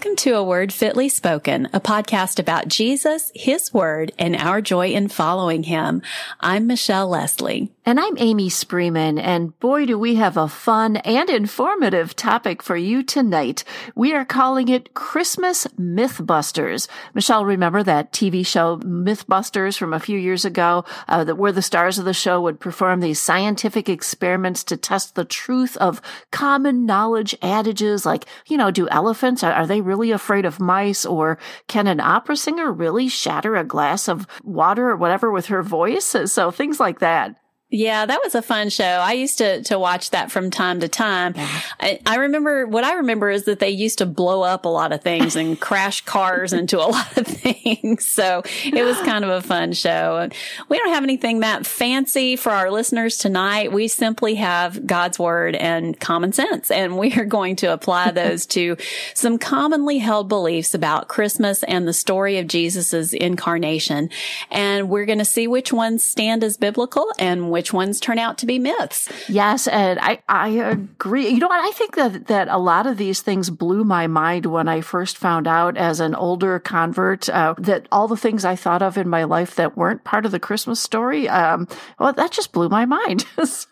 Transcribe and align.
Welcome 0.00 0.16
to 0.16 0.36
A 0.36 0.42
Word 0.42 0.72
Fitly 0.72 1.10
Spoken, 1.10 1.68
a 1.74 1.80
podcast 1.80 2.38
about 2.38 2.68
Jesus, 2.68 3.30
His 3.34 3.74
Word, 3.74 4.12
and 4.18 4.34
our 4.34 4.62
joy 4.62 4.92
in 4.92 5.08
following 5.08 5.62
Him. 5.64 6.00
I'm 6.40 6.66
Michelle 6.66 7.06
Lesley. 7.06 7.70
And 7.86 7.98
I'm 7.98 8.18
Amy 8.18 8.50
Spreeman, 8.50 9.18
and 9.18 9.58
boy, 9.58 9.86
do 9.86 9.98
we 9.98 10.16
have 10.16 10.36
a 10.36 10.48
fun 10.48 10.98
and 10.98 11.30
informative 11.30 12.14
topic 12.14 12.62
for 12.62 12.76
you 12.76 13.02
tonight. 13.02 13.64
We 13.94 14.12
are 14.12 14.26
calling 14.26 14.68
it 14.68 14.92
Christmas 14.92 15.66
Mythbusters. 15.78 16.88
Michelle, 17.14 17.46
remember 17.46 17.82
that 17.82 18.12
TV 18.12 18.44
show 18.44 18.76
Mythbusters 18.80 19.78
from 19.78 19.94
a 19.94 19.98
few 19.98 20.18
years 20.18 20.44
ago, 20.44 20.84
uh, 21.08 21.24
that 21.24 21.36
where 21.36 21.52
the 21.52 21.62
stars 21.62 21.98
of 21.98 22.04
the 22.04 22.12
show 22.12 22.38
would 22.42 22.60
perform 22.60 23.00
these 23.00 23.18
scientific 23.18 23.88
experiments 23.88 24.62
to 24.64 24.76
test 24.76 25.14
the 25.14 25.24
truth 25.24 25.78
of 25.78 26.02
common 26.30 26.84
knowledge 26.84 27.34
adages 27.40 28.04
like, 28.04 28.26
you 28.46 28.58
know, 28.58 28.70
do 28.70 28.90
elephants, 28.90 29.42
are, 29.42 29.54
are 29.54 29.66
they 29.66 29.80
really 29.80 30.10
afraid 30.10 30.44
of 30.44 30.60
mice? 30.60 31.06
Or 31.06 31.38
can 31.66 31.86
an 31.86 31.98
opera 31.98 32.36
singer 32.36 32.70
really 32.70 33.08
shatter 33.08 33.56
a 33.56 33.64
glass 33.64 34.06
of 34.06 34.26
water 34.44 34.90
or 34.90 34.96
whatever 34.96 35.30
with 35.30 35.46
her 35.46 35.62
voice? 35.62 36.14
So 36.30 36.50
things 36.50 36.78
like 36.78 36.98
that. 36.98 37.39
Yeah, 37.72 38.04
that 38.04 38.20
was 38.24 38.34
a 38.34 38.42
fun 38.42 38.68
show. 38.68 38.84
I 38.84 39.12
used 39.12 39.38
to 39.38 39.62
to 39.64 39.78
watch 39.78 40.10
that 40.10 40.32
from 40.32 40.50
time 40.50 40.80
to 40.80 40.88
time. 40.88 41.34
I, 41.78 42.00
I, 42.04 42.16
remember 42.16 42.66
what 42.66 42.82
I 42.82 42.94
remember 42.94 43.30
is 43.30 43.44
that 43.44 43.60
they 43.60 43.70
used 43.70 43.98
to 43.98 44.06
blow 44.06 44.42
up 44.42 44.64
a 44.64 44.68
lot 44.68 44.92
of 44.92 45.02
things 45.02 45.36
and 45.36 45.58
crash 45.60 46.04
cars 46.04 46.52
into 46.52 46.78
a 46.78 46.90
lot 46.90 47.16
of 47.16 47.28
things. 47.28 48.08
So 48.08 48.42
it 48.64 48.82
was 48.82 48.96
kind 49.02 49.24
of 49.24 49.30
a 49.30 49.40
fun 49.40 49.72
show. 49.72 50.28
We 50.68 50.78
don't 50.78 50.92
have 50.92 51.04
anything 51.04 51.40
that 51.40 51.64
fancy 51.64 52.34
for 52.34 52.50
our 52.50 52.72
listeners 52.72 53.18
tonight. 53.18 53.70
We 53.70 53.86
simply 53.86 54.34
have 54.34 54.84
God's 54.84 55.20
word 55.20 55.54
and 55.54 55.98
common 55.98 56.32
sense, 56.32 56.72
and 56.72 56.98
we 56.98 57.14
are 57.14 57.24
going 57.24 57.54
to 57.56 57.72
apply 57.72 58.10
those 58.10 58.46
to 58.46 58.78
some 59.14 59.38
commonly 59.38 59.98
held 59.98 60.28
beliefs 60.28 60.74
about 60.74 61.06
Christmas 61.06 61.62
and 61.62 61.86
the 61.86 61.92
story 61.92 62.38
of 62.38 62.48
Jesus's 62.48 63.12
incarnation. 63.12 64.10
And 64.50 64.88
we're 64.88 65.06
going 65.06 65.18
to 65.18 65.24
see 65.24 65.46
which 65.46 65.72
ones 65.72 66.02
stand 66.02 66.42
as 66.42 66.56
biblical 66.56 67.06
and 67.16 67.52
which 67.52 67.59
which 67.60 67.74
ones 67.74 68.00
turn 68.00 68.18
out 68.18 68.38
to 68.38 68.46
be 68.46 68.58
myths. 68.58 69.06
Yes, 69.28 69.66
and 69.66 70.00
I, 70.00 70.22
I 70.26 70.48
agree. 70.48 71.28
You 71.28 71.40
know 71.40 71.48
what? 71.48 71.60
I 71.60 71.72
think 71.72 71.94
that, 71.96 72.26
that 72.28 72.48
a 72.48 72.56
lot 72.56 72.86
of 72.86 72.96
these 72.96 73.20
things 73.20 73.50
blew 73.50 73.84
my 73.84 74.06
mind 74.06 74.46
when 74.46 74.66
I 74.66 74.80
first 74.80 75.18
found 75.18 75.46
out 75.46 75.76
as 75.76 76.00
an 76.00 76.14
older 76.14 76.58
convert 76.58 77.28
uh, 77.28 77.54
that 77.58 77.86
all 77.92 78.08
the 78.08 78.16
things 78.16 78.46
I 78.46 78.56
thought 78.56 78.80
of 78.80 78.96
in 78.96 79.10
my 79.10 79.24
life 79.24 79.56
that 79.56 79.76
weren't 79.76 80.04
part 80.04 80.24
of 80.24 80.32
the 80.32 80.40
Christmas 80.40 80.80
story, 80.80 81.28
um, 81.28 81.68
well, 81.98 82.14
that 82.14 82.30
just 82.30 82.52
blew 82.52 82.70
my 82.70 82.86
mind. 82.86 83.26
so. 83.44 83.66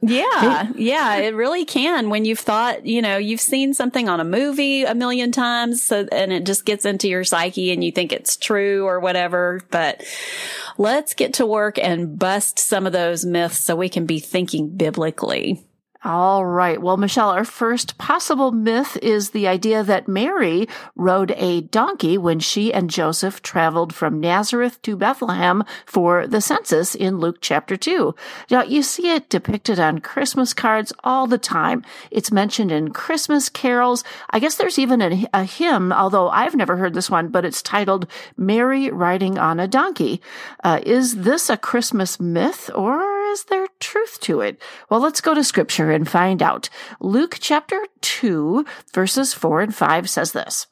Yeah, 0.00 0.70
yeah, 0.76 1.16
it 1.16 1.34
really 1.34 1.64
can. 1.64 2.08
When 2.08 2.24
you've 2.24 2.38
thought, 2.38 2.86
you 2.86 3.02
know, 3.02 3.18
you've 3.18 3.40
seen 3.40 3.74
something 3.74 4.08
on 4.08 4.20
a 4.20 4.24
movie 4.24 4.84
a 4.84 4.94
million 4.94 5.32
times, 5.32 5.82
so 5.82 6.06
and 6.10 6.32
it 6.32 6.44
just 6.44 6.64
gets 6.64 6.84
into 6.84 7.08
your 7.08 7.24
psyche, 7.24 7.72
and 7.72 7.82
you 7.82 7.92
think 7.92 8.12
it's 8.12 8.36
true 8.36 8.86
or 8.86 9.00
whatever. 9.00 9.60
But 9.70 10.04
let's 10.78 11.14
get 11.14 11.34
to 11.34 11.46
work 11.46 11.78
and 11.78 12.18
bust 12.18 12.58
some 12.58 12.86
of 12.86 12.92
those 12.92 13.11
myths 13.24 13.58
so 13.58 13.76
we 13.76 13.88
can 13.88 14.06
be 14.06 14.18
thinking 14.18 14.76
biblically. 14.76 15.64
All 16.04 16.44
right. 16.44 16.82
Well, 16.82 16.96
Michelle, 16.96 17.28
our 17.28 17.44
first 17.44 17.96
possible 17.96 18.50
myth 18.50 18.96
is 19.00 19.30
the 19.30 19.46
idea 19.46 19.84
that 19.84 20.08
Mary 20.08 20.68
rode 20.96 21.30
a 21.36 21.60
donkey 21.60 22.18
when 22.18 22.40
she 22.40 22.72
and 22.72 22.90
Joseph 22.90 23.40
traveled 23.40 23.94
from 23.94 24.18
Nazareth 24.18 24.82
to 24.82 24.96
Bethlehem 24.96 25.62
for 25.86 26.26
the 26.26 26.40
census 26.40 26.96
in 26.96 27.20
Luke 27.20 27.38
chapter 27.40 27.76
2. 27.76 28.16
Now, 28.50 28.64
you 28.64 28.82
see 28.82 29.10
it 29.10 29.28
depicted 29.28 29.78
on 29.78 30.00
Christmas 30.00 30.52
cards 30.52 30.92
all 31.04 31.28
the 31.28 31.38
time. 31.38 31.84
It's 32.10 32.32
mentioned 32.32 32.72
in 32.72 32.90
Christmas 32.90 33.48
carols. 33.48 34.02
I 34.28 34.40
guess 34.40 34.56
there's 34.56 34.80
even 34.80 35.00
a, 35.02 35.24
a 35.32 35.44
hymn, 35.44 35.92
although 35.92 36.28
I've 36.30 36.56
never 36.56 36.78
heard 36.78 36.94
this 36.94 37.10
one, 37.10 37.28
but 37.28 37.44
it's 37.44 37.62
titled 37.62 38.08
Mary 38.36 38.90
Riding 38.90 39.38
on 39.38 39.60
a 39.60 39.68
Donkey. 39.68 40.20
Uh, 40.64 40.80
is 40.84 41.18
this 41.18 41.48
a 41.48 41.56
Christmas 41.56 42.18
myth 42.18 42.70
or 42.74 43.22
is 43.26 43.44
there 43.44 43.61
truth 43.82 44.18
to 44.20 44.40
it? 44.40 44.62
Well, 44.88 45.00
let's 45.00 45.20
go 45.20 45.34
to 45.34 45.44
scripture 45.44 45.90
and 45.90 46.08
find 46.08 46.42
out. 46.42 46.70
Luke 47.00 47.36
chapter 47.40 47.84
2, 48.00 48.64
verses 48.94 49.34
4 49.34 49.60
and 49.60 49.74
5 49.74 50.08
says 50.08 50.32
this. 50.32 50.66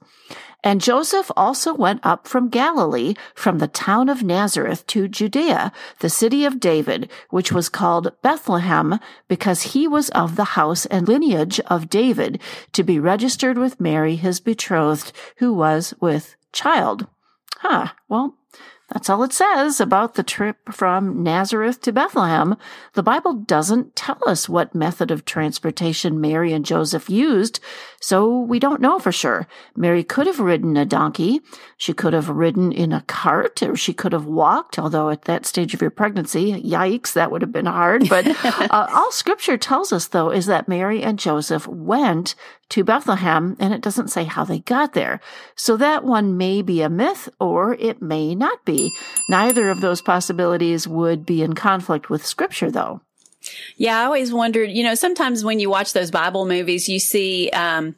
And 0.63 0.81
Joseph 0.81 1.31
also 1.37 1.73
went 1.75 2.01
up 2.05 2.29
from 2.29 2.51
Galilee, 2.51 3.15
from 3.35 3.59
the 3.59 3.69
town 3.69 4.09
of 4.09 4.23
Nazareth 4.23 4.87
to 4.89 5.09
Judea, 5.09 5.73
the 6.01 6.11
city 6.11 6.45
of 6.45 6.61
David, 6.61 7.11
which 7.31 7.51
was 7.51 7.71
called 7.71 8.13
Bethlehem, 8.23 8.99
because 9.27 9.73
he 9.73 9.89
was 9.89 10.11
of 10.11 10.37
the 10.37 10.57
house 10.57 10.85
and 10.87 11.09
lineage 11.09 11.61
of 11.61 11.89
David, 11.89 12.41
to 12.73 12.83
be 12.83 13.01
registered 13.01 13.57
with 13.57 13.81
Mary, 13.81 14.17
his 14.17 14.39
betrothed, 14.39 15.13
who 15.37 15.53
was 15.55 15.95
with 16.01 16.37
child. 16.53 17.07
Huh. 17.59 17.89
Well, 18.09 18.37
that's 18.93 19.09
all 19.09 19.23
it 19.23 19.33
says 19.33 19.81
about 19.81 20.15
the 20.15 20.23
trip 20.25 20.57
from 20.73 21.23
Nazareth 21.23 21.81
to 21.83 21.93
Bethlehem. 21.93 22.57
The 22.95 23.03
Bible 23.05 23.35
doesn't 23.35 23.95
tell 23.95 24.19
us 24.27 24.49
what 24.49 24.75
method 24.75 25.11
of 25.13 25.25
transportation 25.25 26.21
Mary 26.21 26.53
and 26.53 26.65
Joseph 26.65 27.09
used, 27.09 27.61
so 28.01 28.41
we 28.41 28.59
don't 28.59 28.81
know 28.81 28.99
for 28.99 29.13
sure. 29.13 29.47
Mary 29.77 30.03
could 30.03 30.27
have 30.27 30.41
ridden 30.41 30.77
a 30.79 30.87
donkey. 30.87 31.41
She 31.77 31.93
could 31.93 32.15
have 32.15 32.31
ridden 32.31 32.73
in 32.73 32.93
a 32.93 33.03
cart, 33.03 33.63
or 33.63 33.77
she 33.77 33.93
could 33.93 34.13
have 34.13 34.25
walked, 34.25 34.79
although 34.79 35.11
at 35.11 35.23
that 35.23 35.45
stage 35.45 35.75
of 35.75 35.83
your 35.83 35.91
pregnancy, 35.91 36.63
yikes, 36.63 37.13
that 37.13 37.31
would 37.31 37.43
have 37.43 37.53
been 37.53 37.67
hard. 37.67 38.09
But 38.09 38.27
uh, 38.45 38.89
all 38.91 39.13
scripture 39.13 39.59
tells 39.59 39.93
us, 39.93 40.09
though, 40.09 40.31
is 40.31 40.47
that 40.47 40.67
Mary 40.67 41.03
and 41.03 41.19
Joseph 41.19 41.67
went 41.67 42.35
to 42.71 42.85
Bethlehem, 42.85 43.57
and 43.61 43.75
it 43.75 43.83
doesn't 43.83 44.09
say 44.09 44.25
how 44.25 44.45
they 44.45 44.61
got 44.61 44.95
there. 44.95 45.21
So 45.55 45.77
that 45.77 46.03
one 46.03 46.39
may 46.39 46.63
be 46.63 46.81
a 46.81 46.89
myth 46.89 47.29
or 47.39 47.75
it 47.75 48.01
may 48.01 48.35
not 48.35 48.65
be. 48.65 48.91
Neither 49.29 49.69
of 49.69 49.83
those 49.83 50.01
possibilities 50.01 50.89
would 50.89 51.27
be 51.27 51.43
in 51.43 51.53
conflict 51.53 52.09
with 52.09 52.25
scripture, 52.25 52.71
though. 52.71 53.03
Yeah, 53.77 54.01
I 54.01 54.05
always 54.05 54.33
wondered, 54.33 54.71
you 54.71 54.83
know, 54.83 54.95
sometimes 54.95 55.45
when 55.45 55.61
you 55.61 55.71
watch 55.71 55.93
those 55.93 56.11
Bible 56.11 56.47
movies, 56.47 56.89
you 56.89 56.99
see, 56.99 57.51
um, 57.51 57.95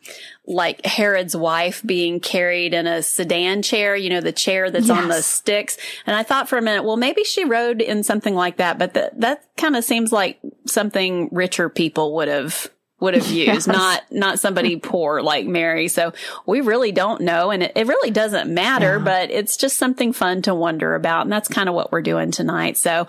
like 0.47 0.85
Herod's 0.85 1.37
wife 1.37 1.83
being 1.85 2.21
carried 2.21 2.75
in 2.75 2.87
a 2.87 3.03
sedan 3.03 3.63
chair, 3.63 3.95
you 3.95 4.11
know, 4.11 4.21
the 4.21 4.33
chair 4.33 4.71
that's 4.71 4.89
yes. 4.89 4.99
on 4.99 5.09
the 5.09 5.23
sticks. 5.23 5.77
And 6.07 6.17
I 6.17 6.23
thought 6.23 6.49
for 6.49 6.59
a 6.59 6.63
minute, 6.63 6.85
well, 6.85 6.97
maybe 6.97 7.25
she 7.25 7.45
rode 7.45 7.81
in 7.81 8.03
something 8.03 8.35
like 8.35 8.57
that, 8.57 8.79
but 8.79 8.95
that, 8.95 9.21
that 9.21 9.45
kind 9.57 9.77
of 9.77 9.85
seems 9.85 10.13
like 10.13 10.41
something 10.67 11.29
richer 11.33 11.69
people 11.69 12.15
would 12.17 12.29
have 12.29 12.71
would 13.03 13.15
have 13.15 13.27
used, 13.27 13.47
yes. 13.47 13.67
not 13.67 14.05
not 14.11 14.39
somebody 14.39 14.77
poor 14.83 15.21
like 15.21 15.47
Mary. 15.47 15.89
So 15.89 16.13
we 16.47 16.61
really 16.61 16.93
don't 16.93 17.21
know, 17.21 17.51
and 17.51 17.65
it, 17.65 17.73
it 17.75 17.87
really 17.87 18.11
doesn't 18.11 18.53
matter. 18.53 18.97
Yeah. 18.99 19.05
But 19.05 19.31
it's 19.31 19.57
just 19.57 19.77
something 19.77 20.13
fun 20.13 20.41
to 20.43 20.55
wonder 20.55 20.95
about, 20.95 21.23
and 21.23 21.33
that's 21.33 21.49
kind 21.49 21.69
of 21.69 21.75
what 21.75 21.93
we're 21.93 22.03
doing 22.03 22.31
tonight. 22.31 22.79
So 22.79 23.09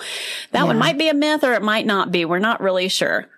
that 0.52 0.62
yeah. 0.62 0.64
one 0.66 0.78
might 0.78 0.98
be 0.98 1.08
a 1.08 1.14
myth, 1.14 1.44
or 1.44 1.54
it 1.54 1.62
might 1.62 1.86
not 1.86 2.12
be. 2.12 2.26
We're 2.26 2.40
not 2.40 2.59
really 2.59 2.90
sure. 2.90 3.30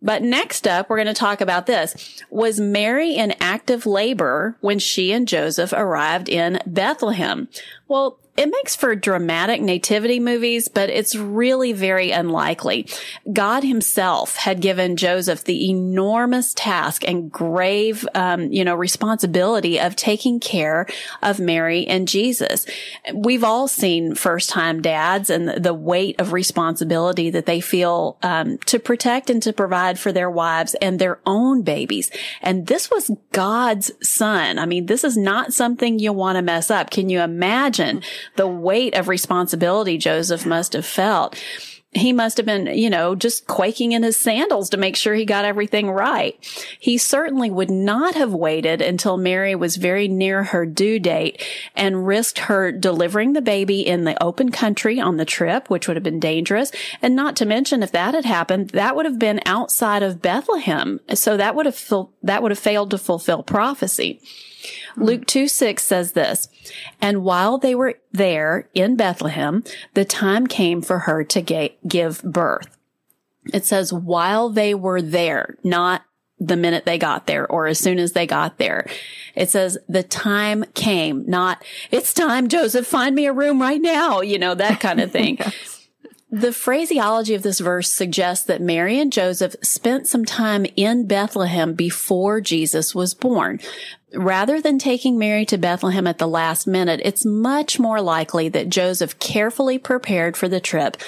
But 0.00 0.22
next 0.22 0.68
up, 0.68 0.88
we're 0.88 0.98
going 0.98 1.08
to 1.08 1.14
talk 1.14 1.40
about 1.40 1.66
this. 1.66 2.22
Was 2.30 2.60
Mary 2.60 3.16
in 3.16 3.34
active 3.40 3.84
labor 3.84 4.56
when 4.60 4.78
she 4.78 5.12
and 5.12 5.26
Joseph 5.26 5.72
arrived 5.72 6.28
in 6.28 6.60
Bethlehem? 6.64 7.48
Well, 7.88 8.20
it 8.38 8.52
makes 8.52 8.76
for 8.76 8.94
dramatic 8.94 9.60
nativity 9.60 10.20
movies, 10.20 10.68
but 10.68 10.90
it's 10.90 11.16
really 11.16 11.72
very 11.72 12.12
unlikely. 12.12 12.86
God 13.32 13.64
himself 13.64 14.36
had 14.36 14.60
given 14.60 14.96
Joseph 14.96 15.42
the 15.42 15.68
enormous 15.68 16.54
task 16.54 17.02
and 17.04 17.32
grave, 17.32 18.06
um, 18.14 18.52
you 18.52 18.64
know, 18.64 18.76
responsibility 18.76 19.80
of 19.80 19.96
taking 19.96 20.38
care 20.38 20.86
of 21.20 21.40
Mary 21.40 21.84
and 21.88 22.06
Jesus. 22.06 22.64
We've 23.12 23.42
all 23.42 23.66
seen 23.66 24.14
first 24.14 24.50
time 24.50 24.82
dads 24.82 25.30
and 25.30 25.48
the 25.48 25.74
weight 25.74 26.20
of 26.20 26.32
responsibility 26.32 27.30
that 27.30 27.46
they 27.46 27.60
feel, 27.60 28.18
um, 28.22 28.58
to 28.66 28.78
protect 28.78 29.30
and 29.30 29.42
to 29.42 29.52
provide 29.52 29.98
for 29.98 30.12
their 30.12 30.30
wives 30.30 30.74
and 30.74 31.00
their 31.00 31.18
own 31.26 31.62
babies. 31.62 32.08
And 32.40 32.68
this 32.68 32.88
was 32.88 33.10
God's 33.32 33.90
son. 34.00 34.60
I 34.60 34.66
mean, 34.66 34.86
this 34.86 35.02
is 35.02 35.16
not 35.16 35.52
something 35.52 35.98
you 35.98 36.12
want 36.12 36.36
to 36.36 36.42
mess 36.42 36.70
up. 36.70 36.90
Can 36.90 37.10
you 37.10 37.20
imagine 37.20 38.02
the 38.36 38.48
weight 38.48 38.94
of 38.94 39.08
responsibility 39.08 39.98
Joseph 39.98 40.46
must 40.46 40.72
have 40.72 40.86
felt. 40.86 41.36
He 41.92 42.12
must 42.12 42.36
have 42.36 42.44
been, 42.44 42.66
you 42.66 42.90
know, 42.90 43.14
just 43.14 43.46
quaking 43.46 43.92
in 43.92 44.02
his 44.02 44.16
sandals 44.16 44.68
to 44.70 44.76
make 44.76 44.94
sure 44.94 45.14
he 45.14 45.24
got 45.24 45.46
everything 45.46 45.90
right. 45.90 46.36
He 46.78 46.98
certainly 46.98 47.50
would 47.50 47.70
not 47.70 48.14
have 48.14 48.34
waited 48.34 48.82
until 48.82 49.16
Mary 49.16 49.54
was 49.54 49.76
very 49.76 50.06
near 50.06 50.44
her 50.44 50.66
due 50.66 50.98
date 50.98 51.42
and 51.74 52.06
risked 52.06 52.40
her 52.40 52.72
delivering 52.72 53.32
the 53.32 53.40
baby 53.40 53.86
in 53.86 54.04
the 54.04 54.22
open 54.22 54.50
country 54.50 55.00
on 55.00 55.16
the 55.16 55.24
trip, 55.24 55.70
which 55.70 55.88
would 55.88 55.96
have 55.96 56.04
been 56.04 56.20
dangerous. 56.20 56.70
And 57.00 57.16
not 57.16 57.36
to 57.36 57.46
mention, 57.46 57.82
if 57.82 57.92
that 57.92 58.12
had 58.12 58.26
happened, 58.26 58.70
that 58.70 58.94
would 58.94 59.06
have 59.06 59.18
been 59.18 59.40
outside 59.46 60.02
of 60.02 60.20
Bethlehem. 60.20 61.00
So 61.14 61.38
that 61.38 61.54
would 61.54 61.64
have, 61.64 61.82
that 62.22 62.42
would 62.42 62.50
have 62.50 62.58
failed 62.58 62.90
to 62.90 62.98
fulfill 62.98 63.42
prophecy. 63.42 64.20
Hmm. 64.94 65.04
Luke 65.04 65.26
2 65.26 65.48
6 65.48 65.82
says 65.82 66.12
this, 66.12 66.48
and 67.00 67.24
while 67.24 67.58
they 67.58 67.74
were 67.74 67.94
there 68.12 68.68
in 68.74 68.96
Bethlehem, 68.96 69.64
the 69.94 70.04
time 70.04 70.46
came 70.46 70.82
for 70.82 71.00
her 71.00 71.24
to 71.24 71.70
give 71.86 72.22
birth. 72.22 72.76
It 73.52 73.64
says 73.64 73.92
while 73.92 74.50
they 74.50 74.74
were 74.74 75.00
there, 75.00 75.56
not 75.64 76.02
the 76.40 76.56
minute 76.56 76.84
they 76.84 76.98
got 76.98 77.26
there 77.26 77.46
or 77.50 77.66
as 77.66 77.78
soon 77.78 77.98
as 77.98 78.12
they 78.12 78.26
got 78.26 78.58
there. 78.58 78.86
It 79.34 79.50
says 79.50 79.78
the 79.88 80.02
time 80.02 80.64
came, 80.74 81.24
not 81.28 81.64
it's 81.90 82.14
time, 82.14 82.48
Joseph, 82.48 82.86
find 82.86 83.14
me 83.14 83.26
a 83.26 83.32
room 83.32 83.60
right 83.60 83.80
now, 83.80 84.20
you 84.20 84.38
know, 84.38 84.54
that 84.54 84.80
kind 84.80 85.00
of 85.00 85.10
thing. 85.10 85.36
yes. 85.40 85.77
The 86.30 86.52
phraseology 86.52 87.34
of 87.34 87.42
this 87.42 87.58
verse 87.58 87.90
suggests 87.90 88.44
that 88.46 88.60
Mary 88.60 89.00
and 89.00 89.10
Joseph 89.10 89.56
spent 89.62 90.06
some 90.06 90.26
time 90.26 90.66
in 90.76 91.06
Bethlehem 91.06 91.72
before 91.72 92.40
Jesus 92.42 92.94
was 92.94 93.14
born. 93.14 93.60
Rather 94.14 94.60
than 94.60 94.78
taking 94.78 95.18
Mary 95.18 95.46
to 95.46 95.56
Bethlehem 95.56 96.06
at 96.06 96.18
the 96.18 96.28
last 96.28 96.66
minute, 96.66 97.00
it's 97.02 97.24
much 97.24 97.78
more 97.78 98.02
likely 98.02 98.48
that 98.50 98.68
Joseph 98.68 99.18
carefully 99.18 99.78
prepared 99.78 100.36
for 100.36 100.48
the 100.48 100.60
trip, 100.60 100.98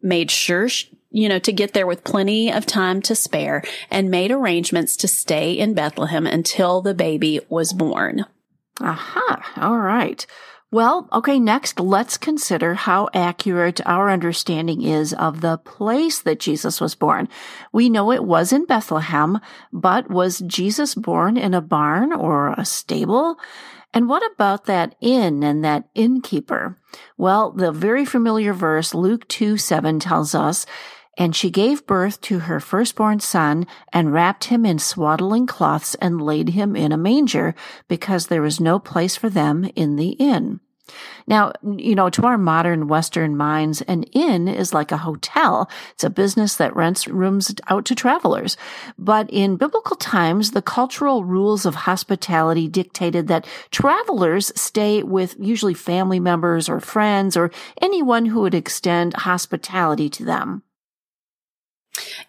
made 0.00 0.30
sure 0.30 0.68
you 1.12 1.28
know, 1.28 1.38
to 1.38 1.52
get 1.52 1.74
there 1.74 1.86
with 1.86 2.04
plenty 2.04 2.50
of 2.50 2.64
time 2.64 3.02
to 3.02 3.14
spare 3.14 3.62
and 3.90 4.10
made 4.10 4.30
arrangements 4.30 4.96
to 4.96 5.06
stay 5.06 5.52
in 5.52 5.74
Bethlehem 5.74 6.26
until 6.26 6.80
the 6.80 6.94
baby 6.94 7.40
was 7.50 7.74
born. 7.74 8.24
Aha. 8.80 9.52
All 9.58 9.78
right. 9.78 10.26
Well, 10.72 11.06
okay, 11.12 11.38
next 11.38 11.78
let's 11.78 12.16
consider 12.16 12.72
how 12.72 13.10
accurate 13.12 13.86
our 13.86 14.08
understanding 14.08 14.80
is 14.80 15.12
of 15.12 15.42
the 15.42 15.58
place 15.58 16.18
that 16.22 16.40
Jesus 16.40 16.80
was 16.80 16.94
born. 16.94 17.28
We 17.72 17.90
know 17.90 18.10
it 18.10 18.24
was 18.24 18.54
in 18.54 18.64
Bethlehem, 18.64 19.38
but 19.70 20.08
was 20.08 20.38
Jesus 20.38 20.94
born 20.94 21.36
in 21.36 21.52
a 21.52 21.60
barn 21.60 22.10
or 22.10 22.54
a 22.56 22.64
stable? 22.64 23.38
And 23.92 24.08
what 24.08 24.22
about 24.32 24.64
that 24.64 24.96
inn 25.02 25.42
and 25.42 25.62
that 25.62 25.90
innkeeper? 25.94 26.78
Well, 27.18 27.52
the 27.52 27.70
very 27.70 28.06
familiar 28.06 28.54
verse, 28.54 28.94
Luke 28.94 29.28
2 29.28 29.58
7 29.58 30.00
tells 30.00 30.34
us, 30.34 30.64
and 31.18 31.36
she 31.36 31.50
gave 31.50 31.86
birth 31.86 32.20
to 32.22 32.40
her 32.40 32.60
firstborn 32.60 33.20
son 33.20 33.66
and 33.92 34.12
wrapped 34.12 34.44
him 34.44 34.64
in 34.64 34.78
swaddling 34.78 35.46
cloths 35.46 35.94
and 35.96 36.22
laid 36.22 36.50
him 36.50 36.74
in 36.74 36.92
a 36.92 36.96
manger 36.96 37.54
because 37.88 38.26
there 38.26 38.42
was 38.42 38.60
no 38.60 38.78
place 38.78 39.16
for 39.16 39.28
them 39.28 39.68
in 39.76 39.96
the 39.96 40.10
inn. 40.10 40.60
Now, 41.26 41.52
you 41.62 41.94
know, 41.94 42.10
to 42.10 42.26
our 42.26 42.36
modern 42.36 42.88
Western 42.88 43.36
minds, 43.36 43.82
an 43.82 44.02
inn 44.04 44.48
is 44.48 44.74
like 44.74 44.90
a 44.90 44.98
hotel. 44.98 45.70
It's 45.92 46.04
a 46.04 46.10
business 46.10 46.56
that 46.56 46.74
rents 46.74 47.06
rooms 47.06 47.54
out 47.68 47.84
to 47.86 47.94
travelers. 47.94 48.56
But 48.98 49.30
in 49.30 49.56
biblical 49.56 49.96
times, 49.96 50.50
the 50.50 50.62
cultural 50.62 51.24
rules 51.24 51.64
of 51.64 51.74
hospitality 51.74 52.68
dictated 52.68 53.28
that 53.28 53.46
travelers 53.70 54.52
stay 54.60 55.02
with 55.02 55.36
usually 55.38 55.74
family 55.74 56.20
members 56.20 56.68
or 56.68 56.80
friends 56.80 57.36
or 57.36 57.50
anyone 57.80 58.26
who 58.26 58.40
would 58.40 58.54
extend 58.54 59.14
hospitality 59.14 60.10
to 60.10 60.24
them. 60.24 60.62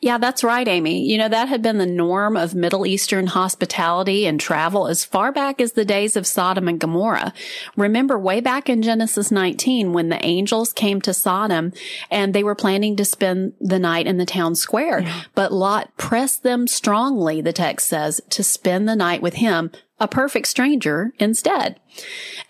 Yeah, 0.03 0.17
that's 0.17 0.43
right, 0.43 0.67
Amy. 0.67 1.09
You 1.09 1.17
know, 1.17 1.29
that 1.29 1.47
had 1.47 1.61
been 1.61 1.77
the 1.77 1.85
norm 1.85 2.35
of 2.35 2.53
Middle 2.53 2.85
Eastern 2.85 3.25
hospitality 3.25 4.25
and 4.25 4.37
travel 4.37 4.89
as 4.89 5.05
far 5.05 5.31
back 5.31 5.61
as 5.61 5.71
the 5.71 5.85
days 5.85 6.17
of 6.17 6.27
Sodom 6.27 6.67
and 6.67 6.77
Gomorrah. 6.77 7.31
Remember 7.77 8.19
way 8.19 8.41
back 8.41 8.67
in 8.67 8.81
Genesis 8.81 9.31
19 9.31 9.93
when 9.93 10.09
the 10.09 10.23
angels 10.25 10.73
came 10.73 10.99
to 11.03 11.13
Sodom 11.13 11.71
and 12.11 12.33
they 12.33 12.43
were 12.43 12.53
planning 12.53 12.97
to 12.97 13.05
spend 13.05 13.53
the 13.61 13.79
night 13.79 14.05
in 14.05 14.17
the 14.17 14.25
town 14.25 14.55
square. 14.55 14.99
Yeah. 14.99 15.23
But 15.35 15.53
Lot 15.53 15.95
pressed 15.95 16.43
them 16.43 16.67
strongly, 16.67 17.39
the 17.39 17.53
text 17.53 17.87
says, 17.87 18.19
to 18.31 18.43
spend 18.43 18.89
the 18.89 18.97
night 18.97 19.21
with 19.21 19.35
him, 19.35 19.71
a 20.01 20.07
perfect 20.09 20.49
stranger, 20.49 21.13
instead. 21.17 21.79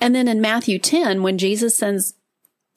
And 0.02 0.16
then 0.16 0.28
in 0.28 0.42
Matthew 0.42 0.80
10, 0.80 1.22
when 1.22 1.38
Jesus 1.38 1.78
sends 1.78 2.16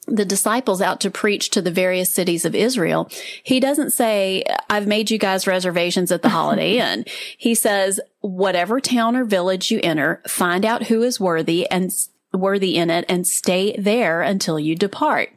the 0.07 0.25
disciples 0.25 0.81
out 0.81 1.01
to 1.01 1.11
preach 1.11 1.49
to 1.51 1.61
the 1.61 1.71
various 1.71 2.13
cities 2.13 2.45
of 2.45 2.55
Israel, 2.55 3.09
he 3.43 3.59
doesn't 3.59 3.91
say, 3.91 4.43
I've 4.69 4.87
made 4.87 5.11
you 5.11 5.17
guys 5.17 5.47
reservations 5.47 6.11
at 6.11 6.21
the 6.21 6.29
Holiday 6.29 6.77
Inn. 6.93 7.05
He 7.37 7.53
says, 7.55 7.99
whatever 8.21 8.79
town 8.79 9.15
or 9.15 9.25
village 9.25 9.69
you 9.69 9.79
enter, 9.83 10.21
find 10.27 10.65
out 10.65 10.83
who 10.83 11.03
is 11.03 11.19
worthy 11.19 11.69
and 11.69 11.91
worthy 12.33 12.75
in 12.75 12.89
it 12.89 13.05
and 13.07 13.25
stay 13.25 13.75
there 13.77 14.21
until 14.21 14.59
you 14.59 14.75
depart. 14.75 15.29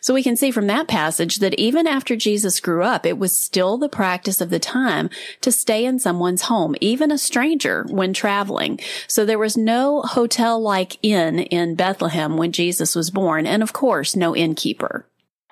So 0.00 0.14
we 0.14 0.22
can 0.22 0.36
see 0.36 0.50
from 0.50 0.66
that 0.68 0.88
passage 0.88 1.38
that 1.38 1.54
even 1.54 1.86
after 1.86 2.16
Jesus 2.16 2.60
grew 2.60 2.82
up, 2.82 3.04
it 3.04 3.18
was 3.18 3.38
still 3.38 3.78
the 3.78 3.88
practice 3.88 4.40
of 4.40 4.50
the 4.50 4.58
time 4.58 5.10
to 5.42 5.52
stay 5.52 5.84
in 5.84 5.98
someone's 5.98 6.42
home, 6.42 6.74
even 6.80 7.10
a 7.10 7.18
stranger 7.18 7.84
when 7.88 8.12
traveling. 8.12 8.80
So 9.06 9.24
there 9.24 9.38
was 9.38 9.56
no 9.56 10.02
hotel 10.02 10.60
like 10.60 10.98
inn 11.02 11.38
in 11.38 11.74
Bethlehem 11.74 12.36
when 12.36 12.52
Jesus 12.52 12.94
was 12.94 13.10
born. 13.10 13.46
And 13.46 13.62
of 13.62 13.72
course, 13.72 14.16
no 14.16 14.34
innkeeper. 14.34 15.06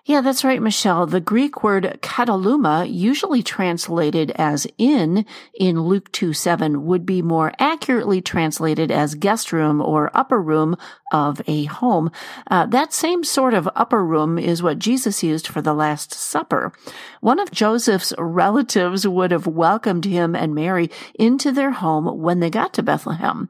Yeah, 0.07 0.21
that's 0.21 0.45
right, 0.45 0.63
Michelle. 0.63 1.05
The 1.07 1.21
Greek 1.21 1.65
word 1.65 1.99
kataluma, 2.01 2.87
usually 2.89 3.43
translated 3.43 4.31
as 4.37 4.65
inn 4.79 5.27
in 5.53 5.83
Luke 5.83 6.13
2 6.13 6.33
7, 6.33 6.87
would 6.87 7.05
be 7.05 7.23
more 7.23 7.53
accurately 7.59 8.21
translated 8.21 8.93
as 8.93 9.17
guest 9.17 9.53
room 9.53 9.81
or 9.83 10.17
upper 10.17 10.41
room 10.41 10.77
of 11.13 11.43
a 11.49 11.65
home. 11.65 12.13
Uh, 12.49 12.67
that 12.67 12.93
same 12.93 13.25
sort 13.25 13.53
of 13.53 13.69
upper 13.75 14.05
room 14.05 14.39
is 14.39 14.63
what 14.63 14.79
Jesus 14.79 15.25
used 15.25 15.49
for 15.49 15.61
the 15.61 15.75
Last 15.75 16.15
Supper. 16.15 16.73
One 17.21 17.41
of 17.41 17.51
Joseph's 17.51 18.13
relatives 18.17 19.09
would 19.09 19.33
have 19.33 19.49
welcomed 19.49 20.05
him 20.05 20.37
and 20.37 20.55
Mary 20.55 20.89
into 21.17 21.51
their 21.51 21.73
home 21.73 22.21
when 22.21 22.39
they 22.39 22.51
got 22.51 22.73
to 22.75 22.83
Bethlehem. 22.83 23.49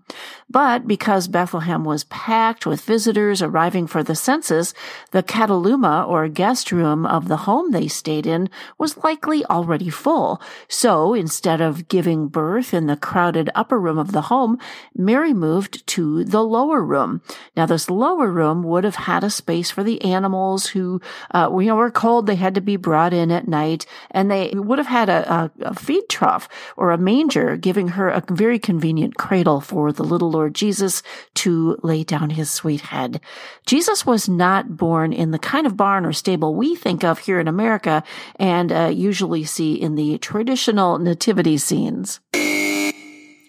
But 0.48 0.86
because 0.86 1.28
Bethlehem 1.28 1.84
was 1.84 2.04
packed 2.04 2.64
with 2.64 2.80
visitors 2.80 3.42
arriving 3.42 3.86
for 3.86 4.02
the 4.02 4.14
census, 4.14 4.72
the 5.10 5.22
kataluma 5.22 6.08
or 6.08 6.28
guest 6.28 6.45
guest 6.46 6.70
room 6.70 7.04
of 7.04 7.26
the 7.26 7.38
home 7.38 7.72
they 7.72 7.88
stayed 7.88 8.24
in 8.24 8.48
was 8.78 8.96
likely 8.98 9.44
already 9.46 9.90
full. 9.90 10.40
So 10.68 11.12
instead 11.12 11.60
of 11.60 11.88
giving 11.88 12.28
birth 12.28 12.72
in 12.72 12.86
the 12.86 12.96
crowded 12.96 13.50
upper 13.56 13.80
room 13.80 13.98
of 13.98 14.12
the 14.12 14.30
home, 14.30 14.56
Mary 14.94 15.34
moved 15.34 15.84
to 15.88 16.22
the 16.22 16.44
lower 16.44 16.80
room. 16.80 17.20
Now 17.56 17.66
this 17.66 17.90
lower 17.90 18.30
room 18.30 18.62
would 18.62 18.84
have 18.84 18.94
had 18.94 19.24
a 19.24 19.30
space 19.42 19.72
for 19.72 19.82
the 19.82 20.00
animals 20.02 20.68
who, 20.68 21.00
uh, 21.34 21.50
you 21.58 21.66
know, 21.66 21.74
were 21.74 21.90
cold. 21.90 22.28
They 22.28 22.36
had 22.36 22.54
to 22.54 22.60
be 22.60 22.76
brought 22.76 23.12
in 23.12 23.32
at 23.32 23.48
night 23.48 23.84
and 24.12 24.30
they 24.30 24.52
would 24.54 24.78
have 24.78 24.86
had 24.86 25.08
a, 25.08 25.20
a, 25.32 25.50
a 25.70 25.74
feed 25.74 26.08
trough 26.08 26.48
or 26.76 26.92
a 26.92 26.98
manger 26.98 27.56
giving 27.56 27.88
her 27.88 28.08
a 28.08 28.22
very 28.30 28.60
convenient 28.60 29.16
cradle 29.16 29.60
for 29.60 29.90
the 29.90 30.04
little 30.04 30.30
Lord 30.30 30.54
Jesus 30.54 31.02
to 31.42 31.76
lay 31.82 32.04
down 32.04 32.30
his 32.30 32.52
sweet 32.52 32.82
head. 32.82 33.20
Jesus 33.66 34.06
was 34.06 34.28
not 34.28 34.76
born 34.76 35.12
in 35.12 35.32
the 35.32 35.40
kind 35.40 35.66
of 35.66 35.76
barn 35.76 36.06
or 36.06 36.12
stable 36.12 36.35
we 36.40 36.74
think 36.74 37.04
of 37.04 37.18
here 37.18 37.40
in 37.40 37.48
America 37.48 38.02
and 38.36 38.72
uh, 38.72 38.90
usually 38.92 39.44
see 39.44 39.74
in 39.74 39.94
the 39.94 40.18
traditional 40.18 40.98
nativity 40.98 41.58
scenes. 41.58 42.20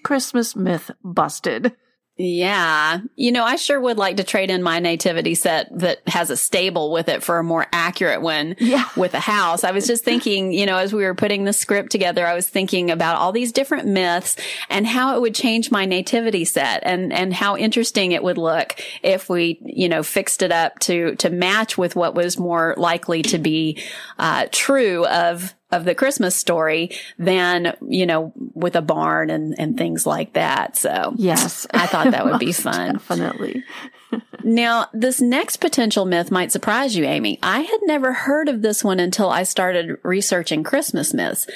Christmas 0.04 0.56
myth 0.56 0.92
busted. 1.04 1.76
Yeah. 2.18 3.02
You 3.16 3.32
know, 3.32 3.44
I 3.44 3.58
sure 3.58 3.80
would 3.80 3.98
like 3.98 4.18
to 4.18 4.24
trade 4.24 4.50
in 4.50 4.64
my 4.64 4.80
nativity 4.80 5.36
set 5.36 5.68
that 5.78 6.00
has 6.08 6.32
a 6.32 6.38
stable 6.38 6.92
with 6.92 7.10
it 7.10 7.22
for 7.22 7.38
a 7.38 7.44
more 7.44 7.68
accurate 7.72 8.22
one 8.22 8.56
yeah. 8.60 8.90
with 8.96 9.14
a 9.14 9.20
house. 9.20 9.64
I 9.64 9.72
was 9.72 9.86
just 9.86 10.04
thinking, 10.04 10.52
you 10.52 10.66
know, 10.66 10.78
as 10.78 10.94
we 10.94 11.04
were 11.04 11.14
putting 11.14 11.44
the 11.44 11.54
script 11.54 11.92
together, 11.92 12.26
I 12.26 12.34
was 12.34 12.48
thinking 12.48 12.90
about 12.90 13.18
all 13.18 13.32
these 13.32 13.52
different 13.52 13.88
myths 13.88 14.36
and 14.70 14.88
how 14.88 15.16
it 15.16 15.22
would 15.22 15.36
change 15.36 15.70
my 15.70 15.86
nativity 15.86 16.44
set 16.44 16.82
and, 16.84 17.14
and 17.14 17.34
how 17.34 17.56
interesting 17.56 18.14
it 18.14 18.24
would 18.24 18.40
look 18.40 18.82
if 19.04 19.30
we, 19.30 19.60
you 19.62 19.88
know, 19.88 20.02
fixed 20.02 20.42
it 20.42 20.52
up 20.52 20.80
to, 20.80 21.16
to 21.18 21.30
match 21.30 21.78
with 21.78 21.96
what 21.96 22.16
was 22.16 22.40
more 22.40 22.74
likely 22.78 23.22
to 23.22 23.38
be, 23.38 23.84
uh, 24.18 24.48
true 24.52 25.06
of 25.06 25.54
of 25.72 25.86
the 25.86 25.96
Christmas 25.96 26.36
story 26.36 26.92
than, 27.20 27.76
you 27.88 28.06
know, 28.06 28.32
with 28.54 28.76
a 28.76 28.82
barn 28.82 29.30
and, 29.30 29.56
and 29.60 29.78
things 29.78 30.06
like 30.06 30.34
that. 30.34 30.78
So 30.78 31.14
yes, 31.18 31.68
I 31.74 31.88
thought 31.88 32.12
that 32.12 32.26
would 32.30 32.40
be 32.40 32.54
fun. 32.54 32.94
Definitely. 32.94 33.64
now, 34.44 34.88
this 34.94 35.20
next 35.20 35.58
potential 35.58 36.06
myth 36.06 36.32
might 36.32 36.52
surprise 36.52 36.96
you, 36.96 37.04
Amy. 37.04 37.38
I 37.44 37.62
had 37.62 37.80
never 37.84 38.14
heard 38.14 38.48
of 38.48 38.62
this 38.62 38.84
one 38.84 39.00
until 39.00 39.30
I 39.30 39.44
started 39.44 39.98
researching 40.04 40.64
Christmas 40.64 41.14
myths. 41.14 41.48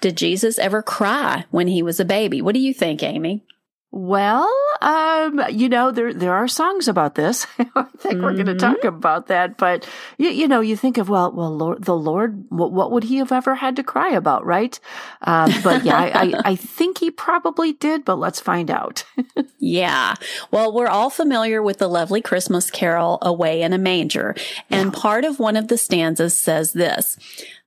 Did 0.00 0.16
Jesus 0.16 0.58
ever 0.58 0.82
cry 0.82 1.44
when 1.50 1.68
he 1.68 1.82
was 1.82 2.00
a 2.00 2.04
baby? 2.06 2.40
What 2.40 2.54
do 2.54 2.60
you 2.60 2.72
think, 2.72 3.02
Amy? 3.02 3.44
Well, 3.92 4.48
um, 4.82 5.42
you 5.50 5.68
know, 5.68 5.90
there 5.90 6.14
there 6.14 6.32
are 6.32 6.46
songs 6.46 6.86
about 6.86 7.16
this. 7.16 7.44
I 7.58 7.64
think 7.64 7.74
mm-hmm. 7.74 8.22
we're 8.22 8.34
going 8.34 8.46
to 8.46 8.54
talk 8.54 8.84
about 8.84 9.26
that, 9.26 9.56
but 9.56 9.88
you, 10.16 10.30
you 10.30 10.46
know, 10.46 10.60
you 10.60 10.76
think 10.76 10.96
of 10.96 11.08
well, 11.08 11.32
well, 11.32 11.56
Lord, 11.56 11.82
the 11.82 11.96
Lord, 11.96 12.44
what, 12.50 12.70
what, 12.70 12.92
would 12.92 13.02
he 13.02 13.16
have 13.16 13.32
ever 13.32 13.56
had 13.56 13.74
to 13.76 13.82
cry 13.82 14.10
about, 14.10 14.46
right? 14.46 14.78
Uh, 15.22 15.50
but 15.64 15.84
yeah, 15.84 15.96
I, 15.96 16.06
I, 16.06 16.32
I 16.44 16.56
think 16.56 16.98
he 16.98 17.10
probably 17.10 17.72
did, 17.72 18.04
but 18.04 18.14
let's 18.20 18.38
find 18.38 18.70
out. 18.70 19.04
yeah, 19.58 20.14
well, 20.52 20.72
we're 20.72 20.86
all 20.86 21.10
familiar 21.10 21.60
with 21.60 21.78
the 21.78 21.88
lovely 21.88 22.20
Christmas 22.20 22.70
carol 22.70 23.18
"Away 23.22 23.62
in 23.62 23.72
a 23.72 23.78
Manger," 23.78 24.36
and 24.70 24.92
yeah. 24.92 25.00
part 25.00 25.24
of 25.24 25.40
one 25.40 25.56
of 25.56 25.66
the 25.66 25.76
stanzas 25.76 26.38
says 26.38 26.72
this. 26.74 27.18